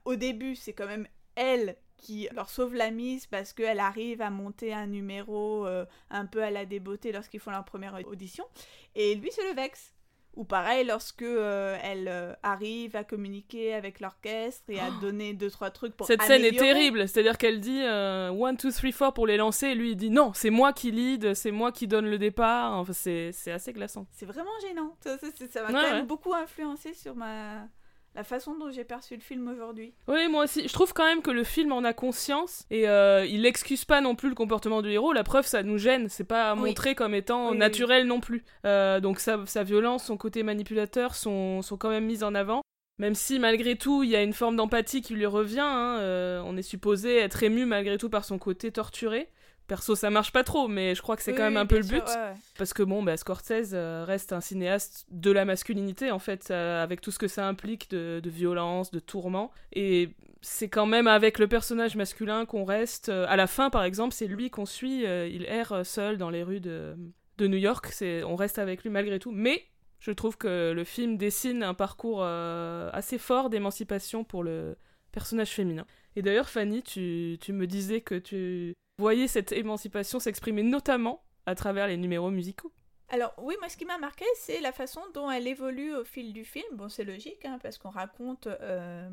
Au 0.05 0.15
début, 0.15 0.55
c'est 0.55 0.73
quand 0.73 0.87
même 0.87 1.07
elle 1.35 1.77
qui 1.97 2.27
leur 2.33 2.49
sauve 2.49 2.75
la 2.75 2.91
mise 2.91 3.25
parce 3.25 3.53
qu'elle 3.53 3.79
arrive 3.79 4.21
à 4.21 4.29
monter 4.29 4.73
un 4.73 4.87
numéro 4.87 5.65
euh, 5.65 5.85
un 6.09 6.25
peu 6.25 6.43
à 6.43 6.51
la 6.51 6.65
débeauté 6.65 7.11
lorsqu'ils 7.11 7.39
font 7.39 7.51
leur 7.51 7.65
première 7.65 7.99
audition. 8.07 8.45
Et 8.95 9.15
lui, 9.15 9.29
c'est 9.31 9.47
le 9.47 9.55
Vex. 9.55 9.93
Ou 10.35 10.43
pareil, 10.43 10.85
lorsque 10.85 11.23
euh, 11.23 11.79
elle 11.81 12.07
euh, 12.07 12.31
arrive 12.43 12.95
à 12.95 13.03
communiquer 13.03 13.73
avec 13.73 13.99
l'orchestre 13.99 14.69
et 14.69 14.79
à 14.79 14.89
oh. 14.89 15.01
donner 15.01 15.33
deux 15.33 15.49
trois 15.49 15.71
trucs 15.71 15.95
pour 15.95 16.05
Cette 16.05 16.21
scène 16.21 16.45
est 16.45 16.55
terrible, 16.55 17.07
c'est-à-dire 17.07 17.39
qu'elle 17.39 17.59
dit 17.59 17.81
one 17.81 18.55
two 18.55 18.69
three 18.69 18.91
four 18.91 19.15
pour 19.15 19.25
les 19.25 19.37
lancer, 19.37 19.69
et 19.69 19.73
lui 19.73 19.91
il 19.91 19.95
dit 19.95 20.11
non, 20.11 20.33
c'est 20.35 20.51
moi 20.51 20.73
qui 20.73 20.91
lead, 20.91 21.33
c'est 21.33 21.49
moi 21.49 21.71
qui 21.71 21.87
donne 21.87 22.05
le 22.05 22.19
départ. 22.19 22.73
Enfin, 22.73 22.93
c'est 22.93 23.33
assez 23.51 23.73
glaçant. 23.73 24.05
C'est 24.11 24.27
vraiment 24.27 24.51
gênant. 24.61 24.95
Ça, 25.01 25.63
m'a 25.63 25.71
quand 25.71 25.93
même 25.93 26.05
beaucoup 26.05 26.35
influencé 26.35 26.93
sur 26.93 27.15
ma 27.15 27.67
la 28.17 28.23
façon 28.23 28.57
dont 28.57 28.71
j'ai 28.71 28.83
perçu 28.83 29.13
le 29.15 29.21
film 29.21 29.47
aujourd'hui. 29.47 29.93
Oui, 30.07 30.27
moi 30.27 30.45
aussi. 30.45 30.67
Je 30.67 30.73
trouve 30.73 30.91
quand 30.91 31.05
même 31.05 31.21
que 31.21 31.29
le 31.29 31.43
film 31.43 31.71
en 31.71 31.83
a 31.83 31.93
conscience 31.93 32.65
et 32.71 32.89
euh, 32.89 33.23
il 33.27 33.43
n'excuse 33.43 33.85
pas 33.85 34.01
non 34.01 34.15
plus 34.15 34.29
le 34.29 34.35
comportement 34.35 34.81
du 34.81 34.89
héros. 34.89 35.13
La 35.13 35.23
preuve, 35.23 35.45
ça 35.45 35.61
nous 35.61 35.77
gêne. 35.77 36.09
C'est 36.09 36.23
pas 36.23 36.55
montré 36.55 36.95
comme 36.95 37.13
étant 37.13 37.53
naturel 37.53 38.07
non 38.07 38.19
plus. 38.19 38.43
Euh, 38.65 38.99
donc 38.99 39.19
sa, 39.19 39.45
sa, 39.45 39.63
violence, 39.63 40.05
son 40.05 40.17
côté 40.17 40.41
manipulateur 40.41 41.13
sont, 41.13 41.61
sont 41.61 41.77
quand 41.77 41.89
même 41.89 42.05
mis 42.05 42.23
en 42.23 42.33
avant. 42.33 42.61
Même 42.97 43.13
si 43.13 43.37
malgré 43.37 43.75
tout, 43.75 44.01
il 44.01 44.09
y 44.09 44.15
a 44.15 44.23
une 44.23 44.33
forme 44.33 44.55
d'empathie 44.55 45.03
qui 45.03 45.13
lui 45.13 45.27
revient. 45.27 45.59
Hein, 45.59 45.99
euh, 45.99 46.41
on 46.43 46.57
est 46.57 46.63
supposé 46.63 47.17
être 47.17 47.43
ému 47.43 47.65
malgré 47.65 47.99
tout 47.99 48.09
par 48.09 48.25
son 48.25 48.39
côté 48.39 48.71
torturé. 48.71 49.29
Perso, 49.67 49.95
ça 49.95 50.09
marche 50.09 50.31
pas 50.31 50.45
trop, 50.45 50.69
mais 50.69 50.95
je 50.95 51.01
crois 51.01 51.17
que 51.17 51.21
c'est 51.21 51.33
quand 51.33 51.43
même 51.43 51.57
un 51.57 51.65
peu 51.65 51.77
le 51.77 51.83
but. 51.83 52.03
Parce 52.57 52.73
que 52.73 52.83
bon, 52.83 53.03
bah, 53.03 53.17
Scorsese 53.17 53.71
euh, 53.73 54.05
reste 54.07 54.31
un 54.31 54.39
cinéaste 54.39 55.05
de 55.11 55.29
la 55.29 55.43
masculinité, 55.43 56.09
en 56.09 56.19
fait, 56.19 56.47
euh, 56.51 56.81
avec 56.81 57.01
tout 57.01 57.11
ce 57.11 57.19
que 57.19 57.27
ça 57.27 57.45
implique 57.45 57.89
de, 57.89 58.21
violence, 58.25 58.91
de 58.91 58.99
tourment. 58.99 59.51
Et 59.73 60.11
c'est 60.41 60.69
quand 60.69 60.85
même 60.85 61.07
avec 61.07 61.37
le 61.37 61.47
personnage 61.47 61.97
masculin 61.97 62.45
qu'on 62.45 62.63
reste. 62.63 63.09
Euh, 63.09 63.25
à 63.27 63.35
la 63.35 63.45
fin, 63.45 63.69
par 63.69 63.83
exemple, 63.83 64.13
c'est 64.13 64.27
lui 64.27 64.49
qu'on 64.49 64.65
suit. 64.65 65.03
il 65.03 65.45
erre 65.45 65.85
seul 65.85 66.17
dans 66.17 66.29
les 66.29 66.43
rues 66.43 66.61
de, 66.61 66.95
de 67.37 67.47
New 67.47 67.57
York. 67.57 67.93
On 68.25 68.35
reste 68.37 68.59
avec 68.59 68.83
lui 68.83 68.89
malgré 68.89 69.19
tout. 69.19 69.31
Mais 69.31 69.65
je 69.99 70.11
trouve 70.11 70.37
que 70.37 70.71
le 70.71 70.83
film 70.85 71.17
dessine 71.17 71.61
un 71.61 71.73
parcours 71.73 72.23
assez 72.23 73.17
fort 73.17 73.49
d'émancipation 73.49 74.23
pour 74.23 74.43
le 74.43 74.77
personnage 75.11 75.49
féminin. 75.49 75.85
Et 76.15 76.21
d'ailleurs, 76.21 76.49
Fanny, 76.49 76.83
tu, 76.83 77.37
tu 77.41 77.51
me 77.51 77.67
disais 77.67 77.99
que 78.01 78.15
tu 78.15 78.73
voyez 78.97 79.27
cette 79.27 79.51
émancipation 79.51 80.19
s'exprimer 80.19 80.63
notamment 80.63 81.23
à 81.45 81.55
travers 81.55 81.87
les 81.87 81.97
numéros 81.97 82.31
musicaux. 82.31 82.71
Alors 83.09 83.33
oui, 83.37 83.55
moi 83.59 83.69
ce 83.69 83.77
qui 83.77 83.85
m'a 83.85 83.97
marqué, 83.97 84.25
c'est 84.35 84.59
la 84.59 84.73
façon 84.73 85.01
dont 85.13 85.31
elle 85.31 85.47
évolue 85.47 85.95
au 85.95 86.03
fil 86.03 86.33
du 86.33 86.43
film. 86.43 86.65
Bon, 86.73 86.89
c'est 86.89 87.05
logique, 87.05 87.45
hein, 87.45 87.57
parce 87.61 87.77
qu'on 87.77 87.89
raconte 87.89 88.47
euh, 88.47 89.09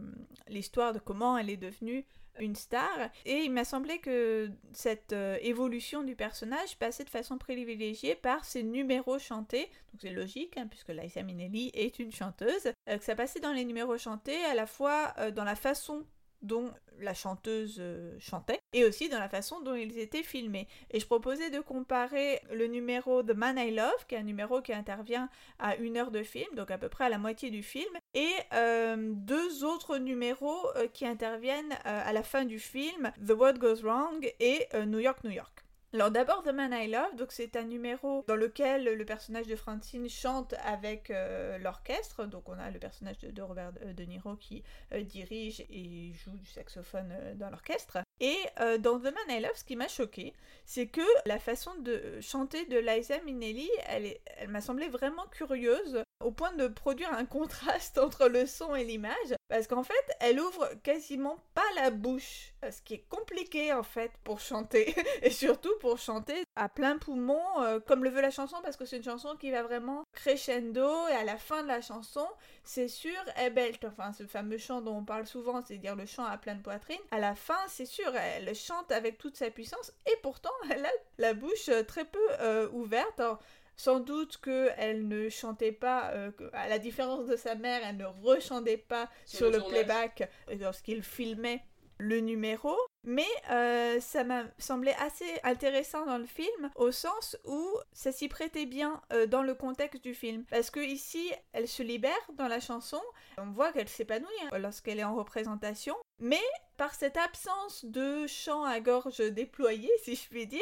l'histoire 0.48 0.92
de 0.92 0.98
comment 0.98 1.38
elle 1.38 1.48
est 1.48 1.56
devenue 1.56 2.04
une 2.40 2.56
star. 2.56 2.90
Et 3.24 3.42
il 3.44 3.52
m'a 3.52 3.64
semblé 3.64 4.00
que 4.00 4.50
cette 4.72 5.12
euh, 5.12 5.38
évolution 5.42 6.02
du 6.02 6.16
personnage 6.16 6.76
passait 6.78 7.04
de 7.04 7.10
façon 7.10 7.38
privilégiée 7.38 8.16
par 8.16 8.44
ses 8.44 8.64
numéros 8.64 9.20
chantés. 9.20 9.70
Donc 9.92 10.00
c'est 10.00 10.10
logique, 10.10 10.56
hein, 10.56 10.66
puisque 10.68 10.88
Liza 10.88 11.22
Minnelli 11.22 11.70
est 11.74 12.00
une 12.00 12.10
chanteuse. 12.10 12.72
Euh, 12.88 12.98
que 12.98 13.04
ça 13.04 13.14
passait 13.14 13.38
dans 13.38 13.52
les 13.52 13.64
numéros 13.64 13.96
chantés, 13.96 14.44
à 14.46 14.54
la 14.54 14.66
fois 14.66 15.14
dans 15.30 15.44
la 15.44 15.54
façon 15.54 16.04
dont 16.44 16.72
la 17.00 17.14
chanteuse 17.14 17.78
euh, 17.80 18.16
chantait 18.18 18.60
et 18.72 18.84
aussi 18.84 19.08
dans 19.08 19.18
la 19.18 19.28
façon 19.28 19.60
dont 19.60 19.74
ils 19.74 19.98
étaient 19.98 20.22
filmés. 20.22 20.68
Et 20.90 21.00
je 21.00 21.06
proposais 21.06 21.50
de 21.50 21.60
comparer 21.60 22.40
le 22.52 22.66
numéro 22.66 23.22
The 23.22 23.34
Man 23.34 23.58
I 23.58 23.70
Love, 23.70 24.06
qui 24.08 24.14
est 24.14 24.18
un 24.18 24.22
numéro 24.22 24.60
qui 24.62 24.72
intervient 24.72 25.28
à 25.58 25.76
une 25.76 25.96
heure 25.96 26.10
de 26.10 26.22
film, 26.22 26.54
donc 26.54 26.70
à 26.70 26.78
peu 26.78 26.88
près 26.88 27.04
à 27.04 27.08
la 27.08 27.18
moitié 27.18 27.50
du 27.50 27.62
film, 27.62 27.92
et 28.14 28.32
euh, 28.52 28.96
deux 29.14 29.64
autres 29.64 29.98
numéros 29.98 30.68
euh, 30.76 30.86
qui 30.88 31.06
interviennent 31.06 31.76
à 31.84 32.12
la 32.12 32.22
fin 32.22 32.44
du 32.44 32.58
film, 32.58 33.12
The 33.26 33.30
World 33.30 33.58
Goes 33.58 33.82
Wrong 33.82 34.32
et 34.40 34.66
New 34.86 35.00
York, 35.00 35.24
New 35.24 35.30
York. 35.30 35.63
Alors 35.94 36.10
d'abord 36.10 36.42
The 36.42 36.48
Man 36.48 36.72
I 36.72 36.88
Love, 36.88 37.14
donc 37.14 37.30
c'est 37.30 37.54
un 37.54 37.62
numéro 37.62 38.24
dans 38.26 38.34
lequel 38.34 38.82
le 38.82 39.04
personnage 39.04 39.46
de 39.46 39.54
Francine 39.54 40.08
chante 40.08 40.52
avec 40.64 41.08
euh, 41.10 41.56
l'orchestre. 41.58 42.24
Donc 42.24 42.48
on 42.48 42.58
a 42.58 42.68
le 42.72 42.80
personnage 42.80 43.20
de, 43.20 43.42
Robert 43.42 43.70
De 43.72 44.02
Niro 44.02 44.34
qui 44.34 44.64
euh, 44.92 45.02
dirige 45.02 45.60
et 45.70 46.10
joue 46.14 46.36
du 46.36 46.50
saxophone 46.50 47.12
euh, 47.12 47.34
dans 47.36 47.48
l'orchestre. 47.48 47.98
Et 48.18 48.36
dans 48.80 48.98
The 48.98 49.04
Man 49.04 49.28
I 49.28 49.40
Love, 49.40 49.56
ce 49.56 49.64
qui 49.64 49.76
m'a 49.76 49.88
choqué, 49.88 50.34
c'est 50.64 50.86
que 50.86 51.02
la 51.26 51.38
façon 51.38 51.74
de 51.76 52.20
chanter 52.20 52.64
de 52.66 52.78
Liza 52.78 53.20
Minnelli, 53.20 53.68
elle, 53.86 54.16
elle 54.38 54.48
m'a 54.48 54.60
semblé 54.60 54.88
vraiment 54.88 55.26
curieuse 55.32 56.02
au 56.24 56.30
point 56.30 56.52
de 56.52 56.68
produire 56.68 57.12
un 57.12 57.26
contraste 57.26 57.98
entre 58.02 58.28
le 58.28 58.46
son 58.46 58.74
et 58.74 58.84
l'image, 58.84 59.34
parce 59.48 59.66
qu'en 59.66 59.82
fait, 59.82 59.94
elle 60.20 60.40
ouvre 60.40 60.68
quasiment 60.82 61.38
pas 61.54 61.62
la 61.76 61.90
bouche, 61.90 62.53
ce 62.70 62.82
qui 62.82 62.94
est 62.94 63.04
compliqué 63.08 63.72
en 63.72 63.82
fait 63.82 64.10
pour 64.24 64.40
chanter, 64.40 64.94
et 65.22 65.30
surtout 65.30 65.72
pour 65.80 65.98
chanter 65.98 66.44
à 66.56 66.68
plein 66.68 66.98
poumon, 66.98 67.40
euh, 67.60 67.80
comme 67.80 68.04
le 68.04 68.10
veut 68.10 68.20
la 68.20 68.30
chanson, 68.30 68.56
parce 68.62 68.76
que 68.76 68.84
c'est 68.84 68.98
une 68.98 69.04
chanson 69.04 69.36
qui 69.38 69.50
va 69.50 69.62
vraiment 69.62 70.04
crescendo, 70.12 70.88
et 71.08 71.14
à 71.14 71.24
la 71.24 71.36
fin 71.36 71.62
de 71.62 71.68
la 71.68 71.80
chanson, 71.80 72.26
c'est 72.62 72.88
sûr, 72.88 73.18
elle 73.36 73.54
belle, 73.54 73.74
enfin 73.86 74.12
ce 74.12 74.26
fameux 74.26 74.58
chant 74.58 74.80
dont 74.80 74.98
on 74.98 75.04
parle 75.04 75.26
souvent, 75.26 75.62
c'est-à-dire 75.62 75.96
le 75.96 76.06
chant 76.06 76.24
à 76.24 76.38
pleine 76.38 76.62
poitrine, 76.62 77.00
à 77.10 77.18
la 77.18 77.34
fin, 77.34 77.58
c'est 77.68 77.86
sûr, 77.86 78.14
elle 78.16 78.54
chante 78.54 78.92
avec 78.92 79.18
toute 79.18 79.36
sa 79.36 79.50
puissance, 79.50 79.92
et 80.06 80.16
pourtant, 80.22 80.52
elle 80.70 80.84
a 80.84 80.90
la 81.18 81.34
bouche 81.34 81.70
très 81.86 82.04
peu 82.04 82.26
euh, 82.40 82.68
ouverte. 82.70 83.20
Sans 83.76 83.98
doute 83.98 84.36
qu'elle 84.36 85.08
ne 85.08 85.28
chantait 85.28 85.72
pas, 85.72 86.10
euh, 86.12 86.30
à 86.52 86.68
la 86.68 86.78
différence 86.78 87.26
de 87.26 87.34
sa 87.34 87.56
mère, 87.56 87.80
elle 87.84 87.96
ne 87.96 88.06
rechantait 88.22 88.76
pas 88.76 89.10
sur, 89.26 89.50
le, 89.50 89.58
playback 89.58 90.30
lorsqu'il 90.60 91.02
filmait 91.02 91.64
le 91.98 92.20
numéro, 92.20 92.76
mais 93.04 93.26
euh, 93.50 94.00
ça 94.00 94.24
m'a 94.24 94.44
semblé 94.58 94.92
assez 94.98 95.26
intéressant 95.42 96.06
dans 96.06 96.18
le 96.18 96.26
film 96.26 96.70
au 96.74 96.90
sens 96.90 97.36
où 97.44 97.68
ça 97.92 98.12
s'y 98.12 98.28
prêtait 98.28 98.66
bien 98.66 99.00
euh, 99.12 99.26
dans 99.26 99.42
le 99.42 99.54
contexte 99.54 100.02
du 100.02 100.14
film. 100.14 100.44
Parce 100.50 100.70
que 100.70 100.80
ici, 100.80 101.30
elle 101.52 101.68
se 101.68 101.82
libère 101.82 102.12
dans 102.34 102.48
la 102.48 102.60
chanson, 102.60 103.00
on 103.38 103.50
voit 103.50 103.72
qu'elle 103.72 103.88
s'épanouit 103.88 104.28
hein, 104.50 104.58
lorsqu'elle 104.58 104.98
est 104.98 105.04
en 105.04 105.14
représentation, 105.14 105.94
mais 106.18 106.42
par 106.76 106.94
cette 106.94 107.16
absence 107.16 107.84
de 107.84 108.26
chant 108.26 108.64
à 108.64 108.80
gorge 108.80 109.18
déployée, 109.18 109.90
si 110.02 110.16
je 110.16 110.28
puis 110.28 110.46
dire, 110.46 110.60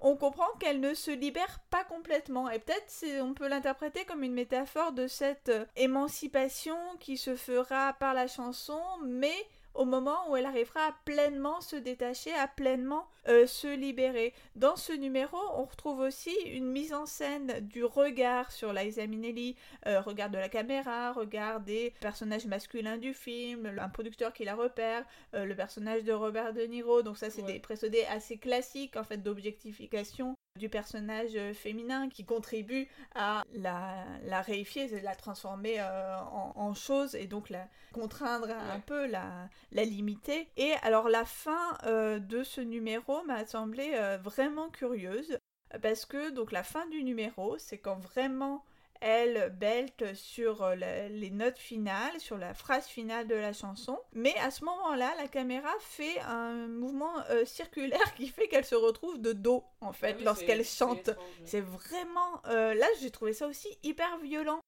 on 0.00 0.16
comprend 0.16 0.46
qu'elle 0.60 0.80
ne 0.80 0.94
se 0.94 1.10
libère 1.10 1.60
pas 1.70 1.84
complètement. 1.84 2.48
Et 2.48 2.58
peut-être 2.58 3.22
on 3.22 3.34
peut 3.34 3.48
l'interpréter 3.48 4.04
comme 4.04 4.22
une 4.22 4.34
métaphore 4.34 4.92
de 4.92 5.06
cette 5.06 5.48
euh, 5.48 5.64
émancipation 5.76 6.78
qui 7.00 7.16
se 7.16 7.34
fera 7.34 7.94
par 7.94 8.14
la 8.14 8.26
chanson, 8.26 8.80
mais 9.04 9.34
au 9.78 9.84
moment 9.84 10.28
où 10.28 10.36
elle 10.36 10.44
arrivera 10.44 10.80
à 10.80 10.94
pleinement 11.04 11.60
se 11.60 11.76
détacher, 11.76 12.34
à 12.34 12.48
pleinement 12.48 13.06
euh, 13.28 13.46
se 13.46 13.68
libérer. 13.68 14.32
Dans 14.56 14.76
ce 14.76 14.92
numéro, 14.92 15.36
on 15.54 15.64
retrouve 15.64 16.00
aussi 16.00 16.34
une 16.46 16.70
mise 16.70 16.94
en 16.94 17.06
scène 17.06 17.60
du 17.60 17.84
regard 17.84 18.50
sur 18.52 18.72
Liza 18.72 19.06
Minnelli, 19.06 19.56
euh, 19.86 20.00
regard 20.00 20.30
de 20.30 20.38
la 20.38 20.48
caméra, 20.48 21.12
regard 21.12 21.60
des 21.60 21.94
personnages 22.00 22.46
masculins 22.46 22.98
du 22.98 23.14
film, 23.14 23.78
un 23.78 23.88
producteur 23.88 24.32
qui 24.32 24.44
la 24.44 24.54
repère, 24.54 25.04
euh, 25.34 25.44
le 25.44 25.54
personnage 25.54 26.04
de 26.04 26.12
Robert 26.12 26.52
De 26.52 26.62
Niro. 26.62 27.02
Donc 27.02 27.18
ça, 27.18 27.30
c'est 27.30 27.42
des 27.42 27.58
précédés 27.60 28.04
assez 28.10 28.38
classiques 28.38 28.96
en 28.96 29.04
fait 29.04 29.18
d'objectification 29.18 30.34
du 30.58 30.68
personnage 30.68 31.36
euh, 31.36 31.54
féminin 31.54 32.10
qui 32.10 32.24
contribue 32.24 32.88
à 33.14 33.44
la, 33.54 34.04
la 34.24 34.42
réifier, 34.42 34.88
la 35.00 35.14
transformer 35.14 35.76
euh, 35.78 36.16
en, 36.20 36.74
chose 36.74 37.14
et 37.14 37.26
donc 37.26 37.48
la 37.48 37.66
contraindre 37.92 38.50
un 38.50 38.80
peu, 38.80 39.06
la, 39.06 39.48
la 39.72 39.84
limiter. 39.84 40.48
Et 40.56 40.72
alors 40.82 41.08
la 41.08 41.24
fin 41.24 41.78
euh, 41.84 42.18
de 42.18 42.42
ce 42.42 42.60
numéro 42.60 43.17
m'a 43.24 43.46
semblé 43.46 43.92
vraiment 44.22 44.70
curieuse 44.70 45.38
parce 45.82 46.06
que 46.06 46.30
donc 46.30 46.52
la 46.52 46.62
fin 46.62 46.86
du 46.86 47.02
numéro, 47.02 47.58
c'est 47.58 47.78
quand 47.78 47.98
vraiment 47.98 48.64
elle 49.00 49.54
belte 49.58 50.14
sur 50.14 50.62
euh, 50.62 50.74
les 50.74 51.30
notes 51.30 51.58
finales, 51.58 52.18
sur 52.18 52.36
la 52.36 52.54
phrase 52.54 52.86
finale 52.86 53.26
de 53.26 53.34
la 53.34 53.52
chanson. 53.52 53.98
Mais 54.12 54.34
à 54.38 54.50
ce 54.50 54.64
moment-là, 54.64 55.14
la 55.16 55.28
caméra 55.28 55.70
fait 55.80 56.18
un 56.20 56.66
mouvement 56.66 57.12
euh, 57.30 57.44
circulaire 57.44 58.14
qui 58.16 58.28
fait 58.28 58.48
qu'elle 58.48 58.64
se 58.64 58.74
retrouve 58.74 59.20
de 59.20 59.32
dos, 59.32 59.64
en 59.80 59.92
fait, 59.92 60.16
ah 60.18 60.24
lorsqu'elle 60.24 60.64
chante. 60.64 61.10
C'est 61.44 61.60
vraiment... 61.60 62.42
Euh, 62.48 62.74
là, 62.74 62.86
j'ai 63.00 63.10
trouvé 63.10 63.32
ça 63.32 63.46
aussi 63.46 63.68
hyper 63.82 64.18
violent. 64.18 64.60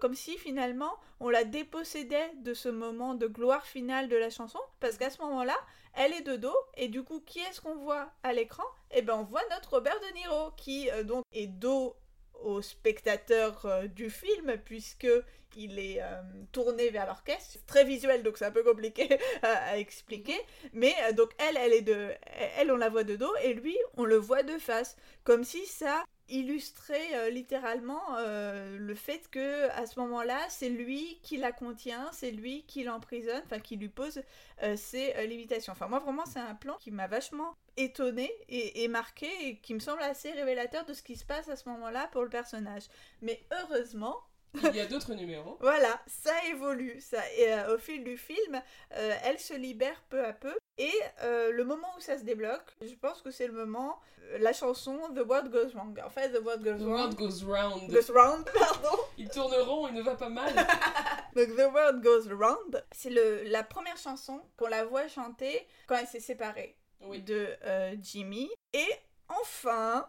Comme 0.00 0.14
si 0.14 0.38
finalement, 0.38 0.92
on 1.20 1.28
la 1.28 1.44
dépossédait 1.44 2.32
de 2.42 2.54
ce 2.54 2.68
moment 2.68 3.14
de 3.14 3.26
gloire 3.26 3.66
finale 3.66 4.08
de 4.08 4.16
la 4.16 4.30
chanson. 4.30 4.60
Parce 4.80 4.96
qu'à 4.96 5.10
ce 5.10 5.20
moment-là, 5.22 5.56
elle 5.94 6.12
est 6.12 6.22
de 6.22 6.36
dos. 6.36 6.56
Et 6.76 6.88
du 6.88 7.02
coup, 7.02 7.20
qui 7.20 7.40
est-ce 7.40 7.60
qu'on 7.60 7.76
voit 7.76 8.10
à 8.22 8.32
l'écran? 8.32 8.64
Eh 8.90 9.02
ben, 9.02 9.16
on 9.16 9.24
voit 9.24 9.42
notre 9.50 9.70
Robert 9.70 9.98
De 10.00 10.14
Niro, 10.14 10.50
qui 10.56 10.88
donc 11.04 11.24
est 11.32 11.46
dos 11.46 11.96
au 12.44 12.62
spectateur 12.62 13.64
euh, 13.64 13.86
du 13.86 14.10
film 14.10 14.56
puisque 14.64 15.08
il 15.56 15.78
est 15.78 16.02
euh, 16.02 16.20
tourné 16.52 16.90
vers 16.90 17.06
l'orchestre. 17.06 17.50
C'est 17.52 17.66
très 17.66 17.84
visuel 17.84 18.22
donc 18.22 18.38
c'est 18.38 18.44
un 18.44 18.50
peu 18.50 18.62
compliqué 18.62 19.18
à, 19.42 19.78
expliquer. 19.78 20.38
Mais 20.72 20.94
euh, 21.04 21.12
donc 21.12 21.30
elle, 21.38 21.56
elle 21.56 21.72
est 21.72 21.82
de, 21.82 22.10
elle 22.58 22.70
on 22.70 22.76
la 22.76 22.88
voit 22.88 23.04
de 23.04 23.16
dos 23.16 23.34
et 23.42 23.54
lui 23.54 23.76
on 23.96 24.04
le 24.04 24.16
voit 24.16 24.42
de 24.42 24.58
face, 24.58 24.96
comme 25.24 25.44
si 25.44 25.64
ça 25.66 26.04
illustrer 26.28 27.14
euh, 27.14 27.30
littéralement 27.30 28.02
euh, 28.18 28.78
le 28.78 28.94
fait 28.94 29.28
que 29.30 29.68
à 29.70 29.86
ce 29.86 29.98
moment-là, 30.00 30.38
c'est 30.48 30.68
lui 30.68 31.18
qui 31.22 31.36
la 31.36 31.52
contient, 31.52 32.08
c'est 32.12 32.30
lui 32.30 32.64
qui 32.66 32.84
l'emprisonne, 32.84 33.42
enfin 33.44 33.58
qui 33.58 33.76
lui 33.76 33.88
pose 33.88 34.22
euh, 34.62 34.76
ses 34.76 35.26
limitations. 35.26 35.72
Enfin 35.72 35.88
moi 35.88 35.98
vraiment 35.98 36.24
c'est 36.26 36.40
un 36.40 36.54
plan 36.54 36.76
qui 36.78 36.90
m'a 36.90 37.06
vachement 37.06 37.54
étonné 37.76 38.32
et, 38.48 38.84
et, 38.84 38.88
marqué 38.88 39.28
et 39.42 39.56
qui 39.58 39.74
me 39.74 39.80
semble 39.80 40.02
assez 40.02 40.30
révélateur 40.30 40.84
de 40.84 40.94
ce 40.94 41.02
qui 41.02 41.16
se 41.16 41.24
passe 41.24 41.48
à 41.48 41.56
ce 41.56 41.68
moment-là 41.68 42.08
pour 42.12 42.22
le 42.22 42.30
personnage. 42.30 42.84
Mais 43.20 43.44
heureusement, 43.52 44.16
il 44.54 44.76
y 44.76 44.80
a 44.80 44.86
d'autres 44.86 45.14
numéros. 45.14 45.58
voilà, 45.60 46.00
ça 46.06 46.32
évolue. 46.50 47.00
Ça, 47.00 47.20
et, 47.36 47.52
au 47.72 47.78
fil 47.78 48.04
du 48.04 48.16
film, 48.16 48.62
elle 48.90 49.40
se 49.40 49.54
libère 49.54 50.00
peu 50.08 50.24
à 50.24 50.32
peu. 50.32 50.54
Et 50.78 50.92
euh, 51.22 51.52
le 51.52 51.64
moment 51.64 51.88
où 51.96 52.00
ça 52.00 52.18
se 52.18 52.24
débloque, 52.24 52.74
je 52.80 52.94
pense 52.94 53.22
que 53.22 53.30
c'est 53.30 53.46
le 53.46 53.52
moment, 53.52 54.00
euh, 54.32 54.38
la 54.38 54.52
chanson 54.52 54.98
The 55.14 55.20
World 55.26 55.50
Goes 55.52 55.70
Wrong. 55.74 56.00
En 56.04 56.10
fait, 56.10 56.30
The 56.32 56.42
World 56.44 56.64
Goes 56.64 56.78
The 56.78 56.82
Wrong. 56.82 56.90
World 56.90 57.14
Goes 57.16 57.44
Round. 57.44 57.90
Goes 57.90 58.12
Round, 58.12 58.44
pardon. 58.58 58.98
il 59.16 59.28
tourne 59.28 59.54
rond, 59.54 59.86
il 59.88 59.94
ne 59.94 60.02
va 60.02 60.16
pas 60.16 60.28
mal. 60.28 60.52
Donc 61.36 61.48
The 61.56 61.72
World 61.72 62.02
Goes 62.02 62.28
Round, 62.34 62.84
c'est 62.92 63.10
la 63.10 63.62
première 63.62 63.96
chanson 63.96 64.40
qu'on 64.56 64.68
la 64.68 64.84
voit 64.84 65.06
chanter 65.08 65.66
quand 65.86 65.96
elle 65.96 66.08
s'est 66.08 66.20
séparée 66.20 66.76
de 67.00 67.48
euh, 67.64 67.94
Jimmy. 68.00 68.50
Et 68.72 68.88
enfin, 69.28 70.08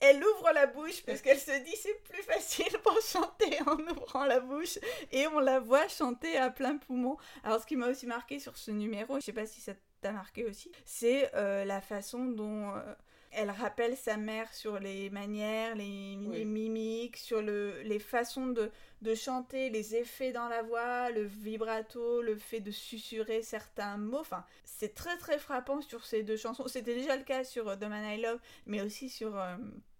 elle 0.00 0.22
ouvre 0.22 0.52
la 0.52 0.66
bouche 0.66 1.02
parce 1.04 1.20
qu'elle 1.20 1.38
se 1.38 1.64
dit 1.64 1.76
c'est 1.76 2.02
plus 2.04 2.22
facile 2.22 2.78
pour 2.84 3.00
chanter 3.00 3.58
en 3.66 3.78
ouvrant 3.78 4.24
la 4.24 4.40
bouche 4.40 4.78
et 5.10 5.26
on 5.28 5.40
la 5.40 5.60
voit 5.60 5.88
chanter 5.88 6.36
à 6.36 6.50
plein 6.50 6.76
poumon. 6.76 7.16
Alors 7.44 7.60
ce 7.60 7.66
qui 7.66 7.76
m'a 7.76 7.88
aussi 7.88 8.06
marqué 8.06 8.38
sur 8.38 8.56
ce 8.56 8.70
numéro, 8.70 9.16
je 9.16 9.24
sais 9.26 9.32
pas 9.32 9.46
si 9.46 9.60
ça 9.60 9.72
t'a 10.00 10.12
marqué 10.12 10.44
aussi, 10.44 10.70
c'est 10.84 11.34
euh, 11.34 11.64
la 11.64 11.80
façon 11.80 12.26
dont 12.26 12.70
euh, 12.70 12.94
elle 13.30 13.50
rappelle 13.50 13.96
sa 13.96 14.16
mère 14.16 14.52
sur 14.54 14.78
les 14.78 15.10
manières, 15.10 15.74
les, 15.74 16.16
mimiques, 16.44 17.16
sur 17.16 17.42
le, 17.42 17.82
les 17.82 17.98
façons 17.98 18.46
de, 18.46 18.70
de, 19.02 19.14
chanter, 19.14 19.70
les 19.70 19.96
effets 19.96 20.32
dans 20.32 20.48
la 20.48 20.62
voix, 20.62 21.10
le 21.10 21.24
vibrato, 21.24 22.22
le 22.22 22.36
fait 22.36 22.60
de 22.60 22.70
susurrer 22.70 23.42
certains 23.42 23.96
mots. 23.96 24.20
Enfin, 24.20 24.44
c'est 24.64 24.94
très 24.94 25.16
très 25.16 25.38
frappant 25.38 25.80
sur 25.80 26.04
ces 26.06 26.22
deux 26.22 26.36
chansons. 26.36 26.68
C'était 26.68 26.94
déjà 26.94 27.16
le 27.16 27.24
cas 27.24 27.44
sur 27.44 27.68
euh, 27.68 27.76
The 27.76 27.84
Man 27.84 28.04
I 28.04 28.20
Love, 28.20 28.40
mais 28.66 28.80
aussi 28.80 29.08
sur 29.08 29.36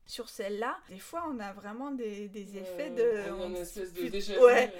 sur 0.09 0.31
celle-là, 0.31 0.79
des 0.89 0.99
fois 0.99 1.27
on 1.29 1.39
a 1.39 1.53
vraiment 1.53 1.91
des, 1.91 2.29
des 2.29 2.57
effets 2.57 2.89
de. 2.89 3.31
On, 3.31 3.55
espèce 3.55 3.93
de 3.93 4.09
déjà 4.09 4.41
ouais, 4.41 4.73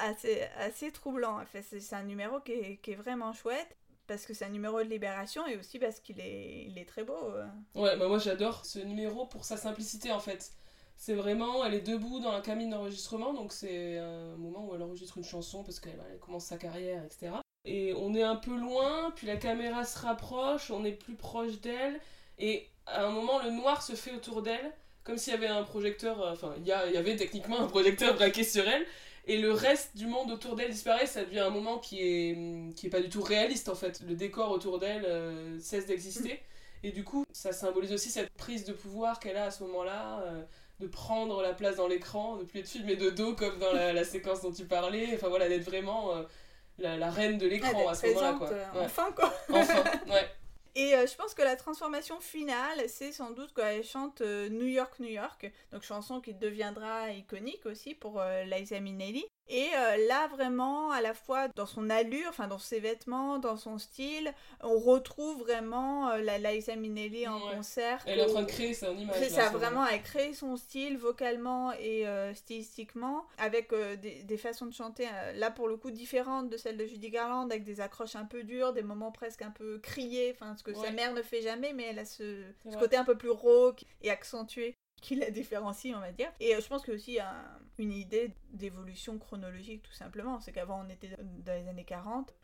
assez, 0.00 0.42
assez 0.58 0.90
troublant. 0.90 1.40
En 1.40 1.46
fait, 1.46 1.62
c'est 1.62 1.94
un 1.94 2.02
numéro 2.02 2.40
qui 2.40 2.52
est, 2.52 2.76
qui 2.82 2.90
est, 2.90 2.96
vraiment 2.96 3.32
chouette 3.32 3.76
parce 4.06 4.26
que 4.26 4.34
c'est 4.34 4.44
un 4.44 4.50
numéro 4.50 4.78
de 4.82 4.88
libération 4.88 5.46
et 5.46 5.56
aussi 5.56 5.78
parce 5.78 6.00
qu'il 6.00 6.20
est, 6.20 6.66
il 6.68 6.78
est 6.78 6.88
très 6.88 7.04
beau. 7.04 7.16
Euh. 7.16 7.46
Ouais, 7.74 7.96
bah 7.96 8.08
moi 8.08 8.18
j'adore 8.18 8.64
ce 8.64 8.78
numéro 8.78 9.26
pour 9.26 9.44
sa 9.44 9.56
simplicité 9.56 10.12
en 10.12 10.20
fait. 10.20 10.52
C'est 10.96 11.14
vraiment, 11.14 11.64
elle 11.64 11.74
est 11.74 11.80
debout 11.80 12.20
dans 12.20 12.30
la 12.30 12.40
cabine 12.40 12.70
d'enregistrement, 12.70 13.32
donc 13.32 13.52
c'est 13.52 13.98
un 13.98 14.36
moment 14.36 14.66
où 14.66 14.74
elle 14.74 14.82
enregistre 14.82 15.18
une 15.18 15.24
chanson 15.24 15.64
parce 15.64 15.80
qu'elle 15.80 15.98
commence 16.20 16.44
sa 16.44 16.58
carrière, 16.58 17.02
etc. 17.04 17.32
Et 17.64 17.92
on 17.96 18.14
est 18.14 18.22
un 18.22 18.36
peu 18.36 18.56
loin, 18.56 19.12
puis 19.16 19.26
la 19.26 19.36
caméra 19.36 19.84
se 19.84 19.98
rapproche, 19.98 20.70
on 20.70 20.84
est 20.84 20.92
plus 20.92 21.14
proche 21.14 21.60
d'elle, 21.60 21.98
et 22.38 22.68
à 22.86 23.06
un 23.06 23.10
moment 23.10 23.42
le 23.42 23.50
noir 23.50 23.82
se 23.82 23.94
fait 23.94 24.12
autour 24.12 24.42
d'elle, 24.42 24.72
comme 25.02 25.18
s'il 25.18 25.32
y 25.32 25.36
avait 25.36 25.48
un 25.48 25.64
projecteur, 25.64 26.22
euh, 26.22 26.32
enfin 26.32 26.54
il 26.58 26.64
y, 26.64 26.68
y 26.68 26.72
avait 26.72 27.16
techniquement 27.16 27.58
un 27.60 27.66
projecteur 27.66 28.14
braqué 28.14 28.44
sur 28.44 28.68
elle, 28.68 28.86
et 29.24 29.38
le 29.38 29.52
reste 29.52 29.96
du 29.96 30.06
monde 30.06 30.30
autour 30.32 30.56
d'elle 30.56 30.70
disparaît, 30.70 31.06
ça 31.06 31.24
devient 31.24 31.40
un 31.40 31.50
moment 31.50 31.78
qui 31.78 32.00
est, 32.00 32.74
qui 32.74 32.86
est 32.86 32.90
pas 32.90 33.00
du 33.00 33.08
tout 33.08 33.22
réaliste 33.22 33.68
en 33.68 33.74
fait. 33.74 34.02
Le 34.06 34.14
décor 34.14 34.50
autour 34.50 34.78
d'elle 34.78 35.04
euh, 35.04 35.58
cesse 35.60 35.86
d'exister. 35.86 36.40
Et 36.82 36.90
du 36.90 37.04
coup, 37.04 37.24
ça 37.32 37.52
symbolise 37.52 37.92
aussi 37.92 38.10
cette 38.10 38.30
prise 38.30 38.64
de 38.64 38.72
pouvoir 38.72 39.20
qu'elle 39.20 39.36
a 39.36 39.44
à 39.44 39.50
ce 39.52 39.62
moment-là, 39.62 40.24
euh, 40.24 40.42
de 40.80 40.88
prendre 40.88 41.40
la 41.40 41.52
place 41.54 41.76
dans 41.76 41.86
l'écran, 41.86 42.36
de 42.36 42.42
plus 42.42 42.60
être 42.60 42.68
filmée 42.68 42.96
de 42.96 43.10
dos 43.10 43.34
comme 43.36 43.58
dans 43.60 43.72
la, 43.72 44.04
séquence 44.04 44.40
dont 44.42 44.50
tu 44.50 44.64
parlais. 44.64 45.10
Enfin 45.14 45.28
voilà, 45.28 45.48
d'être 45.48 45.64
vraiment 45.64 46.16
euh, 46.16 46.22
la, 46.78 46.96
la, 46.96 47.08
reine 47.08 47.38
de 47.38 47.46
l'écran 47.46 47.88
à 47.88 47.94
ce 47.94 48.08
moment-là. 48.08 48.32
Quoi. 48.32 48.50
Enfin 48.74 49.12
quoi 49.14 49.32
Enfin, 49.50 49.84
ouais. 50.08 50.28
Et 50.74 50.94
euh, 50.94 51.06
je 51.06 51.14
pense 51.16 51.34
que 51.34 51.42
la 51.42 51.56
transformation 51.56 52.18
finale, 52.20 52.88
c'est 52.88 53.12
sans 53.12 53.30
doute 53.30 53.52
quand 53.54 53.64
elle 53.64 53.84
chante 53.84 54.22
euh, 54.22 54.48
New 54.48 54.66
York, 54.66 54.98
New 55.00 55.08
York, 55.08 55.52
donc 55.70 55.82
chanson 55.82 56.20
qui 56.20 56.32
deviendra 56.32 57.10
iconique 57.10 57.66
aussi 57.66 57.94
pour 57.94 58.20
euh, 58.20 58.44
Liza 58.44 58.80
Minnelli. 58.80 59.24
Et 59.48 59.68
euh, 59.76 60.08
là, 60.08 60.28
vraiment, 60.28 60.90
à 60.92 61.00
la 61.00 61.14
fois 61.14 61.48
dans 61.48 61.66
son 61.66 61.90
allure, 61.90 62.28
enfin 62.28 62.46
dans 62.46 62.58
ses 62.58 62.80
vêtements, 62.80 63.38
dans 63.38 63.56
son 63.56 63.78
style, 63.78 64.32
on 64.62 64.78
retrouve 64.78 65.40
vraiment 65.40 66.10
euh, 66.10 66.22
la 66.22 66.38
Liza 66.38 66.76
Minnelli 66.76 67.26
en 67.28 67.38
concert. 67.38 68.02
Elle 68.06 68.20
est 68.20 68.24
en 68.24 68.28
train 68.28 68.42
de 68.42 68.46
créer 68.46 68.72
son 68.72 68.96
image. 68.96 69.16
C'est 69.18 69.28
ça, 69.28 69.50
vraiment, 69.50 69.86
elle 69.86 70.02
crée 70.02 70.32
son 70.32 70.56
style 70.56 70.96
vocalement 70.96 71.72
et 71.72 72.06
euh, 72.06 72.32
stylistiquement, 72.34 73.26
avec 73.38 73.72
des, 74.00 74.36
façons 74.38 74.66
de 74.66 74.72
chanter, 74.72 75.06
là 75.34 75.50
pour 75.50 75.68
le 75.68 75.76
coup, 75.76 75.90
différentes 75.90 76.48
de 76.48 76.56
celles 76.56 76.76
de 76.76 76.86
Judy 76.86 77.10
Garland, 77.10 77.50
avec 77.50 77.64
des 77.64 77.80
accroches 77.80 78.16
un 78.16 78.24
peu 78.24 78.42
dures, 78.44 78.72
des 78.72 78.82
moments 78.82 79.12
presque 79.12 79.42
un 79.42 79.50
peu 79.50 79.78
criés, 79.78 80.34
enfin 80.34 80.56
ce 80.56 80.62
que 80.62 80.74
sa 80.74 80.90
mère 80.90 81.12
ne 81.12 81.22
fait 81.22 81.42
jamais, 81.42 81.72
mais 81.72 81.84
elle 81.84 81.98
a 81.98 82.04
ce, 82.04 82.42
ce 82.70 82.76
côté 82.76 82.96
un 82.96 83.04
peu 83.04 83.16
plus 83.16 83.30
rauque 83.30 83.84
et 84.02 84.10
accentué 84.10 84.76
qui 85.02 85.16
la 85.16 85.30
différencie, 85.30 85.94
on 85.94 86.00
va 86.00 86.12
dire. 86.12 86.32
Et 86.40 86.54
je 86.58 86.66
pense 86.66 86.82
qu'il 86.82 86.92
y 86.92 86.94
a 86.94 86.96
aussi 86.96 87.18
une 87.78 87.92
idée 87.92 88.34
d'évolution 88.50 89.18
chronologique, 89.18 89.82
tout 89.82 89.92
simplement. 89.92 90.40
C'est 90.40 90.52
qu'avant, 90.52 90.82
on 90.86 90.88
était 90.88 91.10
dans 91.18 91.52
les 91.52 91.68
années 91.68 91.84
40. 91.84 92.34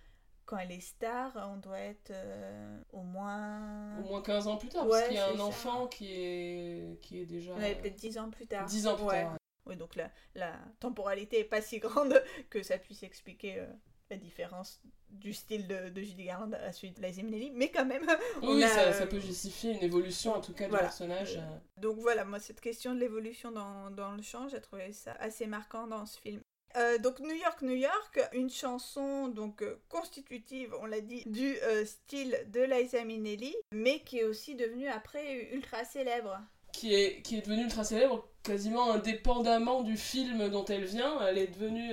Quand 0.44 0.58
elle 0.58 0.72
est 0.72 0.80
star, 0.80 1.32
on 1.52 1.58
doit 1.58 1.78
être 1.78 2.10
euh, 2.10 2.80
au 2.92 3.02
moins... 3.02 3.98
Au 3.98 4.08
moins 4.08 4.22
15 4.22 4.48
ans 4.48 4.56
plus 4.56 4.70
tard, 4.70 4.88
parce 4.88 5.04
qu'il 5.04 5.16
y 5.16 5.18
a 5.18 5.30
un 5.30 5.40
enfant 5.40 5.86
qui 5.86 6.10
est, 6.10 7.00
qui 7.02 7.20
est 7.20 7.26
déjà... 7.26 7.54
Ouais, 7.54 7.74
peut-être 7.74 7.96
10 7.96 8.18
ans 8.18 8.30
plus 8.30 8.46
tard. 8.46 8.66
10 8.66 8.86
ans 8.86 8.96
plus 8.96 9.06
tard. 9.06 9.36
Oui, 9.66 9.76
donc 9.76 9.94
la, 9.94 10.10
la 10.34 10.54
temporalité 10.80 11.40
est 11.40 11.44
pas 11.44 11.60
si 11.60 11.78
grande 11.78 12.22
que 12.50 12.62
ça 12.62 12.78
puisse 12.78 13.02
expliquer 13.02 13.60
euh, 13.60 13.66
la 14.10 14.16
différence 14.16 14.80
du 15.10 15.32
style 15.32 15.66
de, 15.66 15.88
de 15.88 16.02
Judy 16.02 16.24
Garland 16.24 16.52
à 16.54 16.72
celui 16.72 16.92
de 16.92 17.02
Liza 17.02 17.22
Minnelli, 17.22 17.50
mais 17.50 17.70
quand 17.70 17.84
même. 17.84 18.06
oui, 18.42 18.62
ça, 18.62 18.92
ça, 18.92 19.06
peut 19.06 19.20
justifier 19.20 19.72
une 19.72 19.82
évolution 19.82 20.34
en 20.34 20.40
tout 20.40 20.52
cas 20.52 20.66
du 20.66 20.70
personnage. 20.70 21.36
Euh. 21.36 21.58
Donc 21.78 21.98
voilà, 21.98 22.24
moi 22.24 22.38
cette 22.38 22.60
question 22.60 22.94
de 22.94 23.00
l'évolution 23.00 23.50
dans, 23.50 23.90
dans, 23.90 24.12
le 24.12 24.22
chant, 24.22 24.48
j'ai 24.48 24.60
trouvé 24.60 24.92
ça 24.92 25.12
assez 25.20 25.46
marquant 25.46 25.86
dans 25.86 26.06
ce 26.06 26.18
film. 26.20 26.40
Euh, 26.76 26.98
donc 26.98 27.20
New 27.20 27.34
York, 27.34 27.62
New 27.62 27.74
York, 27.74 28.20
une 28.34 28.50
chanson 28.50 29.28
donc 29.28 29.62
euh, 29.62 29.80
constitutive, 29.88 30.74
on 30.80 30.86
l'a 30.86 31.00
dit, 31.00 31.22
du 31.24 31.56
style 31.84 32.38
de 32.48 32.60
Liza 32.60 33.04
Minnelli, 33.04 33.54
mais 33.72 34.00
qui 34.00 34.18
est 34.18 34.24
aussi 34.24 34.54
devenue 34.54 34.88
après 34.88 35.48
ultra 35.52 35.84
célèbre. 35.84 36.38
Qui 36.72 36.94
est, 36.94 37.22
qui 37.22 37.38
est 37.38 37.40
devenue 37.40 37.64
ultra 37.64 37.84
célèbre 37.84 38.28
quasiment 38.42 38.92
indépendamment 38.92 39.82
du 39.82 39.96
film 39.96 40.48
dont 40.50 40.66
elle 40.66 40.84
vient. 40.84 41.26
Elle 41.26 41.38
est 41.38 41.48
devenue 41.48 41.92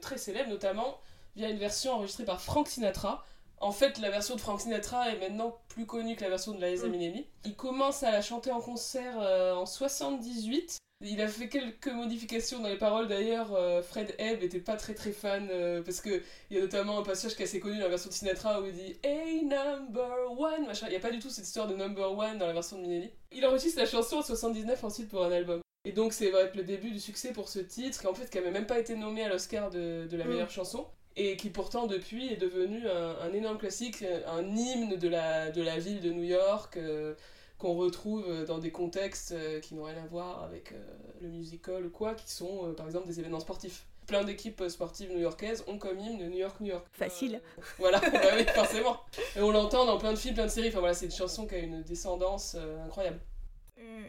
très 0.00 0.16
célèbre, 0.16 0.48
notamment 0.48 0.98
via 1.36 1.48
une 1.48 1.58
version 1.58 1.92
enregistrée 1.92 2.24
par 2.24 2.40
Frank 2.40 2.68
Sinatra. 2.68 3.24
En 3.60 3.72
fait, 3.72 3.98
la 3.98 4.10
version 4.10 4.34
de 4.34 4.40
Frank 4.40 4.60
Sinatra 4.60 5.10
est 5.10 5.18
maintenant 5.18 5.58
plus 5.68 5.86
connue 5.86 6.16
que 6.16 6.22
la 6.22 6.30
version 6.30 6.52
de 6.52 6.64
Liza 6.64 6.86
mm. 6.86 6.90
Minnelli. 6.90 7.26
Il 7.44 7.56
commence 7.56 8.02
à 8.02 8.10
la 8.10 8.20
chanter 8.20 8.50
en 8.50 8.60
concert 8.60 9.20
euh, 9.20 9.54
en 9.54 9.66
78. 9.66 10.78
Il 11.00 11.20
a 11.20 11.28
fait 11.28 11.48
quelques 11.48 11.88
modifications 11.88 12.60
dans 12.60 12.68
les 12.68 12.78
paroles 12.78 13.08
d'ailleurs. 13.08 13.54
Euh, 13.54 13.82
Fred 13.82 14.14
Ebb 14.18 14.42
était 14.42 14.60
pas 14.60 14.76
très 14.76 14.94
très 14.94 15.12
fan 15.12 15.48
euh, 15.50 15.82
parce 15.82 16.00
que 16.00 16.22
il 16.50 16.56
y 16.56 16.58
a 16.58 16.62
notamment 16.62 16.98
un 16.98 17.02
passage 17.02 17.34
qui 17.34 17.42
est 17.42 17.44
assez 17.44 17.60
connu 17.60 17.76
dans 17.76 17.84
la 17.84 17.88
version 17.88 18.08
de 18.08 18.14
Sinatra 18.14 18.60
où 18.60 18.64
il 18.64 18.72
dit 18.72 18.96
Hey 19.02 19.44
number 19.44 20.32
one 20.38 20.66
machin. 20.66 20.86
Il 20.86 20.90
n'y 20.90 20.96
a 20.96 21.00
pas 21.00 21.10
du 21.10 21.18
tout 21.18 21.30
cette 21.30 21.46
histoire 21.46 21.66
de 21.66 21.74
number 21.74 22.16
one 22.16 22.38
dans 22.38 22.46
la 22.46 22.52
version 22.52 22.76
de 22.76 22.82
Minnelli. 22.82 23.10
Il 23.32 23.44
enregistre 23.44 23.80
la 23.80 23.86
chanson 23.86 24.16
en 24.16 24.22
79 24.22 24.82
ensuite 24.84 25.08
pour 25.08 25.24
un 25.24 25.32
album. 25.32 25.60
Et 25.84 25.92
donc 25.92 26.12
c'est 26.14 26.30
va 26.30 26.40
être 26.42 26.56
le 26.56 26.64
début 26.64 26.90
du 26.90 27.00
succès 27.00 27.32
pour 27.32 27.48
ce 27.48 27.58
titre 27.58 28.00
qui 28.00 28.06
en 28.06 28.14
fait 28.14 28.30
qui 28.30 28.38
avait 28.38 28.50
même 28.50 28.66
pas 28.66 28.78
été 28.78 28.96
nommé 28.96 29.22
à 29.22 29.28
l'Oscar 29.28 29.70
de, 29.70 30.06
de, 30.10 30.16
la 30.16 30.24
mm. 30.24 30.28
meilleure 30.28 30.50
chanson 30.50 30.86
et 31.16 31.36
qui 31.36 31.50
pourtant 31.50 31.86
depuis 31.86 32.32
est 32.32 32.36
devenu 32.36 32.88
un, 32.88 33.32
énorme 33.32 33.58
classique, 33.58 34.04
un 34.26 34.44
hymne 34.56 34.96
de 34.96 35.08
la, 35.08 35.50
de 35.50 35.62
la 35.62 35.78
ville 35.78 36.00
de 36.00 36.10
New 36.10 36.24
York, 36.24 36.76
euh, 36.76 37.14
qu'on 37.58 37.74
retrouve 37.74 38.44
dans 38.46 38.58
des 38.58 38.72
contextes 38.72 39.32
euh, 39.32 39.60
qui 39.60 39.74
n'ont 39.74 39.84
rien 39.84 40.02
à 40.02 40.06
voir 40.06 40.42
avec 40.42 40.72
euh, 40.72 40.76
le 41.20 41.28
musical 41.28 41.86
ou 41.86 41.90
quoi, 41.90 42.14
qui 42.14 42.30
sont 42.30 42.74
par 42.76 42.86
exemple 42.86 43.06
des 43.06 43.20
événements 43.20 43.40
sportifs. 43.40 43.86
Plein 44.06 44.22
d'équipes 44.22 44.62
sportives 44.68 45.10
new-yorkaises 45.12 45.64
ont 45.66 45.78
comme 45.78 45.98
hymne 45.98 46.28
New 46.28 46.36
York, 46.36 46.60
New 46.60 46.70
York. 46.70 46.84
Facile. 46.92 47.40
voilà, 47.78 48.00
bah 48.12 48.20
oui, 48.36 48.44
forcément. 48.54 49.00
Et 49.34 49.40
on 49.40 49.50
l'entend 49.50 49.86
dans 49.86 49.96
plein 49.96 50.12
de 50.12 50.18
films, 50.18 50.34
plein 50.34 50.44
de 50.44 50.50
séries. 50.50 50.68
Enfin 50.68 50.80
voilà, 50.80 50.94
c'est 50.94 51.06
une 51.06 51.12
chanson 51.12 51.46
qui 51.46 51.54
a 51.54 51.58
une 51.58 51.82
descendance 51.82 52.54
incroyable 52.84 53.18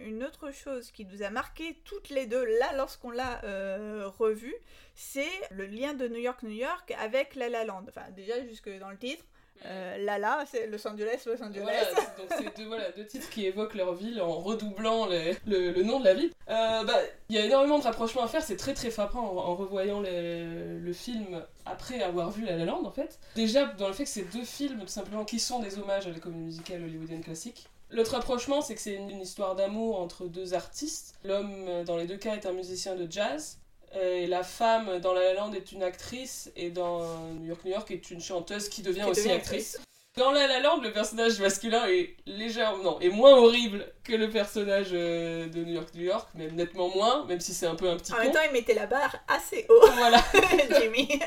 une 0.05 0.23
autre 0.23 0.51
chose 0.51 0.91
qui 0.91 1.05
nous 1.05 1.23
a 1.23 1.29
marqué 1.29 1.77
toutes 1.83 2.09
les 2.09 2.25
deux 2.25 2.45
là 2.59 2.73
lorsqu'on 2.75 3.11
l'a 3.11 3.43
euh, 3.43 4.07
revu, 4.19 4.53
c'est 4.95 5.25
le 5.51 5.65
lien 5.65 5.93
de 5.93 6.07
New 6.07 6.19
York 6.19 6.43
New 6.43 6.49
York 6.49 6.95
avec 6.99 7.35
La 7.35 7.49
La 7.49 7.65
Land. 7.65 7.85
Enfin 7.87 8.09
déjà 8.15 8.41
jusque 8.45 8.69
dans 8.79 8.89
le 8.89 8.97
titre. 8.97 9.23
Euh, 9.63 9.97
Lala, 9.99 10.43
c'est 10.51 10.67
Los 10.67 10.85
Angeles, 10.85 11.23
Los 11.25 11.41
Angeles. 11.41 11.61
Voilà, 11.61 11.83
donc 12.17 12.27
c'est 12.29 12.57
deux, 12.57 12.65
voilà, 12.67 12.91
deux 12.91 13.05
titres 13.05 13.29
qui 13.29 13.45
évoquent 13.45 13.75
leur 13.75 13.95
ville 13.95 14.21
en 14.21 14.33
redoublant 14.33 15.07
le, 15.07 15.33
le, 15.47 15.81
nom 15.81 15.99
de 16.01 16.05
la 16.05 16.13
ville. 16.13 16.31
Euh, 16.49 16.83
bah, 16.83 16.99
il 17.29 17.35
y 17.35 17.39
a 17.39 17.45
énormément 17.45 17.79
de 17.79 17.83
rapprochements 17.83 18.23
à 18.23 18.27
faire, 18.27 18.43
c'est 18.43 18.57
très 18.57 18.73
très 18.73 18.91
frappant 18.91 19.21
en, 19.21 19.55
revoyant 19.55 20.01
le 20.01 20.93
film 20.93 21.41
après 21.65 22.01
avoir 22.01 22.31
vu 22.31 22.43
La 22.43 22.57
La 22.57 22.65
Land 22.65 22.83
en 22.85 22.91
fait. 22.91 23.17
Déjà 23.35 23.65
dans 23.65 23.87
le 23.87 23.93
fait 23.93 24.03
que 24.03 24.09
c'est 24.09 24.29
deux 24.33 24.43
films 24.43 24.81
tout 24.81 24.87
simplement 24.87 25.23
qui 25.23 25.39
sont 25.39 25.59
des 25.59 25.79
hommages 25.79 26.05
à 26.05 26.11
la 26.11 26.19
comédie 26.19 26.43
musicale 26.43 26.83
hollywoodienne 26.83 27.23
classique 27.23 27.69
L'autre 27.91 28.11
rapprochement, 28.11 28.61
c'est 28.61 28.75
que 28.75 28.81
c'est 28.81 28.95
une, 28.95 29.21
histoire 29.21 29.55
d'amour 29.55 29.99
entre 29.99 30.25
deux 30.25 30.53
artistes. 30.53 31.15
L'homme, 31.23 31.65
euh, 31.67 31.83
dans 31.83 31.97
les 31.97 32.07
deux 32.07 32.17
cas, 32.17 32.35
est 32.35 32.45
un 32.45 32.53
musicien 32.53 32.95
de 32.95 33.09
jazz. 33.09 33.59
Et 33.99 34.27
la 34.27 34.43
femme, 34.43 34.99
dans 34.99 35.13
La 35.13 35.21
La 35.21 35.33
Land, 35.35 35.53
est 35.53 35.71
une 35.71 35.83
actrice. 35.83 36.51
Et 36.55 36.69
dans 36.69 37.05
New 37.39 37.45
York, 37.45 37.61
New 37.63 37.71
York, 37.71 37.91
est 37.91 38.11
une 38.11 38.21
chanteuse 38.21 38.67
qui 38.67 38.81
devient 38.81 39.05
aussi 39.05 39.31
actrice. 39.31 39.79
Dans 40.17 40.31
La 40.31 40.47
La 40.47 40.61
Land, 40.61 40.79
le 40.79 40.93
personnage 40.93 41.41
masculin 41.41 41.85
est 41.87 42.15
légèrement, 42.25 42.83
non, 42.83 42.99
est 43.01 43.09
moins 43.09 43.35
horrible 43.35 43.85
que 44.05 44.13
le 44.13 44.29
personnage 44.29 44.91
euh, 44.93 45.49
de 45.49 45.59
New 45.61 45.73
York, 45.73 45.89
New 45.93 46.03
York, 46.03 46.29
même 46.35 46.55
nettement 46.55 46.87
moins, 46.87 47.25
même 47.25 47.41
si 47.41 47.53
c'est 47.53 47.65
un 47.65 47.75
peu 47.75 47.89
un 47.89 47.97
petit 47.97 48.13
En 48.13 48.19
même 48.19 48.31
temps, 48.31 48.39
il 48.45 48.53
mettait 48.53 48.73
la 48.73 48.87
barre 48.87 49.13
assez 49.27 49.65
haut. 49.67 49.89
Voilà. 49.95 50.23
Jimmy. 50.79 51.19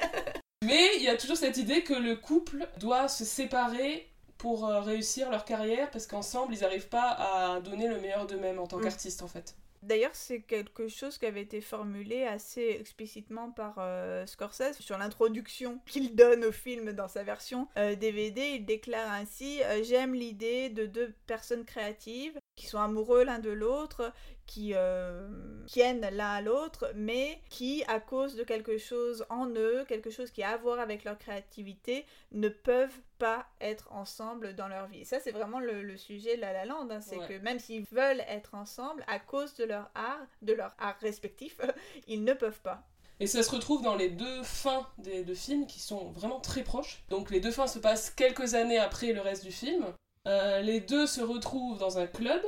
Mais 0.64 0.96
il 0.96 1.02
y 1.02 1.08
a 1.08 1.18
toujours 1.18 1.36
cette 1.36 1.58
idée 1.58 1.82
que 1.82 1.92
le 1.92 2.16
couple 2.16 2.66
doit 2.78 3.08
se 3.08 3.26
séparer 3.26 4.08
pour 4.38 4.66
euh, 4.66 4.80
réussir 4.80 5.30
leur 5.30 5.44
carrière 5.44 5.90
parce 5.90 6.06
qu'ensemble 6.06 6.54
ils 6.54 6.60
n'arrivent 6.60 6.88
pas 6.88 7.10
à 7.10 7.60
donner 7.60 7.88
le 7.88 8.00
meilleur 8.00 8.26
d'eux-mêmes 8.26 8.58
en 8.58 8.66
tant 8.66 8.78
mm. 8.78 8.82
qu'artistes 8.82 9.22
en 9.22 9.28
fait. 9.28 9.56
D'ailleurs, 9.80 10.14
c'est 10.14 10.40
quelque 10.40 10.88
chose 10.88 11.18
qui 11.18 11.26
avait 11.26 11.42
été 11.42 11.60
formulé 11.60 12.24
assez 12.24 12.76
explicitement 12.80 13.52
par 13.52 13.76
euh, 13.78 14.26
Scorsese 14.26 14.80
sur 14.80 14.98
l'introduction 14.98 15.78
qu'il 15.86 16.16
donne 16.16 16.44
au 16.44 16.50
film 16.50 16.90
dans 16.92 17.06
sa 17.06 17.22
version 17.22 17.68
DVD. 17.76 18.40
Euh, 18.40 18.56
il 18.56 18.64
déclare 18.64 19.12
ainsi 19.12 19.60
J'aime 19.84 20.14
l'idée 20.14 20.68
de 20.68 20.86
deux 20.86 21.14
personnes 21.28 21.64
créatives 21.64 22.40
qui 22.56 22.66
sont 22.66 22.80
amoureux 22.80 23.22
l'un 23.22 23.38
de 23.38 23.50
l'autre, 23.50 24.12
qui 24.48 24.72
euh, 24.74 25.28
tiennent 25.66 26.08
l'un 26.10 26.30
à 26.30 26.40
l'autre, 26.40 26.90
mais 26.96 27.40
qui, 27.50 27.84
à 27.86 28.00
cause 28.00 28.34
de 28.34 28.42
quelque 28.42 28.78
chose 28.78 29.24
en 29.28 29.46
eux, 29.50 29.84
quelque 29.86 30.10
chose 30.10 30.30
qui 30.30 30.42
a 30.42 30.50
à 30.50 30.56
voir 30.56 30.80
avec 30.80 31.04
leur 31.04 31.18
créativité, 31.18 32.06
ne 32.32 32.48
peuvent 32.48 32.98
pas 33.18 33.46
être 33.60 33.92
ensemble 33.92 34.54
dans 34.54 34.66
leur 34.66 34.86
vie. 34.86 35.04
ça, 35.04 35.20
c'est 35.20 35.32
vraiment 35.32 35.60
le, 35.60 35.96
sujet 35.96 36.36
de 36.36 36.40
La 36.40 36.52
La 36.52 36.64
Land, 36.64 36.88
hein. 36.90 37.00
c'est 37.00 37.18
que 37.28 37.38
même 37.38 37.58
s'ils 37.58 37.84
veulent 37.92 38.24
être 38.26 38.54
ensemble, 38.54 39.04
à 39.06 39.18
cause 39.18 39.54
de 39.54 39.64
leur 39.64 39.90
art, 39.94 40.26
de 40.40 40.54
leur 40.54 40.74
art 40.78 40.96
respectif, 41.00 41.58
ils 42.08 42.24
ne 42.24 42.32
peuvent 42.32 42.60
pas. 42.60 42.82
Et 43.20 43.26
ça 43.26 43.42
se 43.42 43.50
retrouve 43.50 43.82
dans 43.82 43.96
les 43.96 44.08
deux 44.08 44.42
fins 44.44 44.86
des 44.96 45.24
deux 45.24 45.34
films 45.34 45.66
qui 45.66 45.80
sont 45.80 46.10
vraiment 46.12 46.40
très 46.40 46.62
proches. 46.62 47.02
Donc 47.10 47.30
les 47.30 47.40
deux 47.40 47.50
fins 47.50 47.66
se 47.66 47.78
passent 47.78 48.10
quelques 48.10 48.54
années 48.54 48.78
après 48.78 49.12
le 49.12 49.20
reste 49.20 49.44
du 49.44 49.52
film. 49.52 49.92
Euh, 50.26 50.60
les 50.60 50.80
deux 50.80 51.06
se 51.06 51.20
retrouvent 51.20 51.78
dans 51.78 51.98
un 51.98 52.06
club 52.06 52.40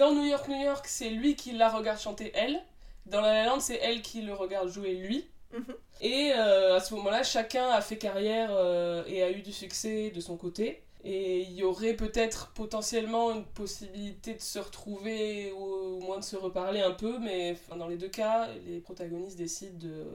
dans 0.00 0.14
New 0.14 0.24
York, 0.24 0.48
New 0.48 0.58
York, 0.58 0.86
c'est 0.88 1.10
lui 1.10 1.36
qui 1.36 1.52
la 1.52 1.68
regarde 1.68 2.00
chanter 2.00 2.32
elle. 2.34 2.58
Dans 3.04 3.20
La 3.20 3.34
La 3.34 3.44
Land, 3.44 3.60
c'est 3.60 3.76
elle 3.76 4.00
qui 4.00 4.22
le 4.22 4.32
regarde 4.32 4.70
jouer 4.70 4.94
lui. 4.94 5.28
Mhm. 5.52 5.74
Et 6.00 6.32
euh, 6.34 6.76
à 6.76 6.80
ce 6.80 6.94
moment-là, 6.94 7.22
chacun 7.22 7.68
a 7.68 7.82
fait 7.82 7.98
carrière 7.98 8.48
euh, 8.50 9.04
et 9.06 9.22
a 9.22 9.30
eu 9.30 9.42
du 9.42 9.52
succès 9.52 10.10
de 10.10 10.20
son 10.20 10.38
côté. 10.38 10.82
Et 11.04 11.42
il 11.42 11.52
y 11.52 11.64
aurait 11.64 11.92
peut-être 11.92 12.50
potentiellement 12.52 13.30
une 13.32 13.44
possibilité 13.44 14.32
de 14.34 14.40
se 14.40 14.58
retrouver 14.58 15.52
ou 15.52 15.64
au 15.64 16.00
moins 16.00 16.18
de 16.18 16.24
se 16.24 16.36
reparler 16.36 16.80
un 16.80 16.92
peu, 16.92 17.18
mais 17.18 17.56
dans 17.76 17.86
les 17.86 17.98
deux 17.98 18.08
cas, 18.08 18.48
les 18.66 18.80
protagonistes 18.80 19.36
décident 19.36 19.78
de, 19.78 20.06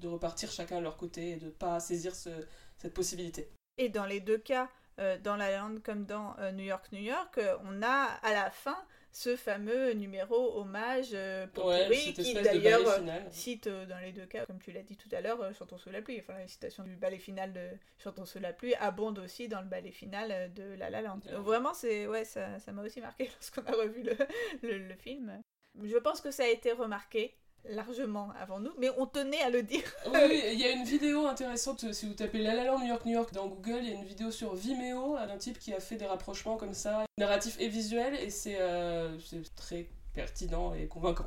de 0.00 0.08
repartir 0.08 0.50
chacun 0.50 0.78
de 0.78 0.82
leur 0.82 0.96
côté 0.96 1.30
et 1.30 1.36
de 1.36 1.46
ne 1.46 1.50
pas 1.50 1.78
saisir 1.78 2.14
cette 2.16 2.94
possibilité. 2.94 3.48
Et 3.78 3.90
dans 3.90 4.06
les 4.06 4.18
deux 4.18 4.38
cas, 4.38 4.68
euh, 4.98 5.18
dans 5.18 5.36
La 5.36 5.56
Land 5.56 5.76
comme 5.84 6.04
dans 6.04 6.34
New 6.52 6.64
York, 6.64 6.86
New 6.92 7.02
York, 7.02 7.38
on 7.64 7.80
a 7.82 8.06
à 8.22 8.32
la 8.32 8.50
fin 8.50 8.76
ce 9.12 9.36
fameux 9.36 9.92
numéro 9.92 10.58
hommage 10.58 11.10
euh, 11.14 11.46
pour 11.48 11.66
ouais, 11.66 11.88
qui 12.14 12.34
d'ailleurs 12.34 12.88
euh, 12.88 13.18
cite 13.30 13.66
euh, 13.66 13.86
dans 13.86 13.98
les 13.98 14.12
deux 14.12 14.26
cas, 14.26 14.46
comme 14.46 14.60
tu 14.60 14.70
l'as 14.72 14.82
dit 14.82 14.96
tout 14.96 15.08
à 15.12 15.20
l'heure, 15.20 15.52
Chantons 15.54 15.78
sous 15.78 15.90
la 15.90 16.00
pluie. 16.00 16.20
Enfin, 16.20 16.38
la 16.38 16.46
citation 16.46 16.84
du 16.84 16.96
ballet 16.96 17.18
final 17.18 17.52
de 17.52 17.70
Chantons 17.98 18.24
sous 18.24 18.38
la 18.38 18.52
pluie 18.52 18.74
abonde 18.76 19.18
aussi 19.18 19.48
dans 19.48 19.60
le 19.60 19.66
ballet 19.66 19.90
final 19.90 20.52
de 20.54 20.74
La 20.74 20.90
La 20.90 21.02
Land. 21.02 21.20
Donc, 21.30 21.42
vraiment, 21.44 21.74
c'est 21.74 22.06
ouais, 22.06 22.24
ça 22.24 22.58
m'a 22.72 22.82
aussi 22.82 23.00
marqué 23.00 23.24
lorsqu'on 23.34 23.62
a 23.62 23.72
revu 23.72 24.02
le, 24.62 24.78
le 24.78 24.96
film. 24.96 25.40
Je 25.82 25.96
pense 25.96 26.20
que 26.20 26.30
ça 26.30 26.44
a 26.44 26.48
été 26.48 26.72
remarqué 26.72 27.36
largement 27.68 28.28
avant 28.40 28.60
nous, 28.60 28.72
mais 28.78 28.88
on 28.98 29.06
tenait 29.06 29.42
à 29.42 29.50
le 29.50 29.62
dire. 29.62 29.84
oui, 30.12 30.42
il 30.52 30.60
y 30.60 30.64
a 30.64 30.70
une 30.70 30.84
vidéo 30.84 31.26
intéressante, 31.26 31.92
si 31.92 32.06
vous 32.06 32.14
tapez 32.14 32.38
La 32.38 32.54
La 32.54 32.64
New 32.76 32.86
York 32.86 33.04
New 33.04 33.12
York 33.12 33.32
dans 33.32 33.48
Google, 33.48 33.80
il 33.82 33.88
y 33.88 33.92
a 33.92 33.96
une 33.96 34.04
vidéo 34.04 34.30
sur 34.30 34.54
Vimeo 34.54 35.16
d'un 35.16 35.38
type 35.38 35.58
qui 35.58 35.72
a 35.74 35.80
fait 35.80 35.96
des 35.96 36.06
rapprochements 36.06 36.56
comme 36.56 36.74
ça, 36.74 37.04
narratif 37.18 37.56
et 37.60 37.68
visuel, 37.68 38.14
et 38.14 38.30
c'est 38.30 38.56
euh, 38.58 39.16
très 39.56 39.88
pertinent 40.14 40.74
et 40.74 40.86
convaincant. 40.86 41.26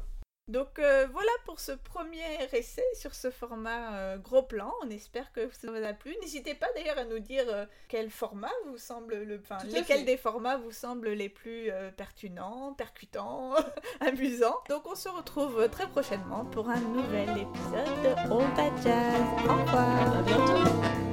Donc 0.49 0.77
euh, 0.77 1.07
voilà 1.13 1.31
pour 1.45 1.61
ce 1.61 1.71
premier 1.71 2.19
essai 2.51 2.83
sur 2.95 3.15
ce 3.15 3.31
format 3.31 3.95
euh, 3.95 4.17
gros 4.17 4.43
plan. 4.43 4.73
On 4.83 4.89
espère 4.89 5.31
que 5.31 5.49
ça 5.53 5.71
vous 5.71 5.83
a 5.83 5.93
plu. 5.93 6.13
N'hésitez 6.21 6.53
pas 6.53 6.67
d'ailleurs 6.75 6.97
à 6.97 7.05
nous 7.05 7.19
dire 7.19 7.45
euh, 7.47 7.65
quel 7.87 8.09
format 8.09 8.51
vous 8.65 8.77
semble 8.77 9.15
le, 9.15 9.39
enfin 9.39 9.57
lesquels 9.67 10.03
des 10.03 10.17
formats 10.17 10.57
vous 10.57 10.71
semblent 10.71 11.11
les 11.11 11.29
plus 11.29 11.71
pertinents, 11.95 12.73
percutants, 12.73 13.53
amusants. 14.01 14.59
Donc 14.69 14.85
on 14.85 14.95
se 14.95 15.07
retrouve 15.07 15.69
très 15.69 15.87
prochainement 15.87 16.43
pour 16.45 16.69
un 16.69 16.79
nouvel 16.79 17.29
épisode 17.29 18.01
de 18.03 18.09
All 18.09 18.83
Jazz. 18.83 19.21
Au 19.47 19.61
revoir. 19.61 20.17
À 20.17 20.21
bientôt. 20.23 21.12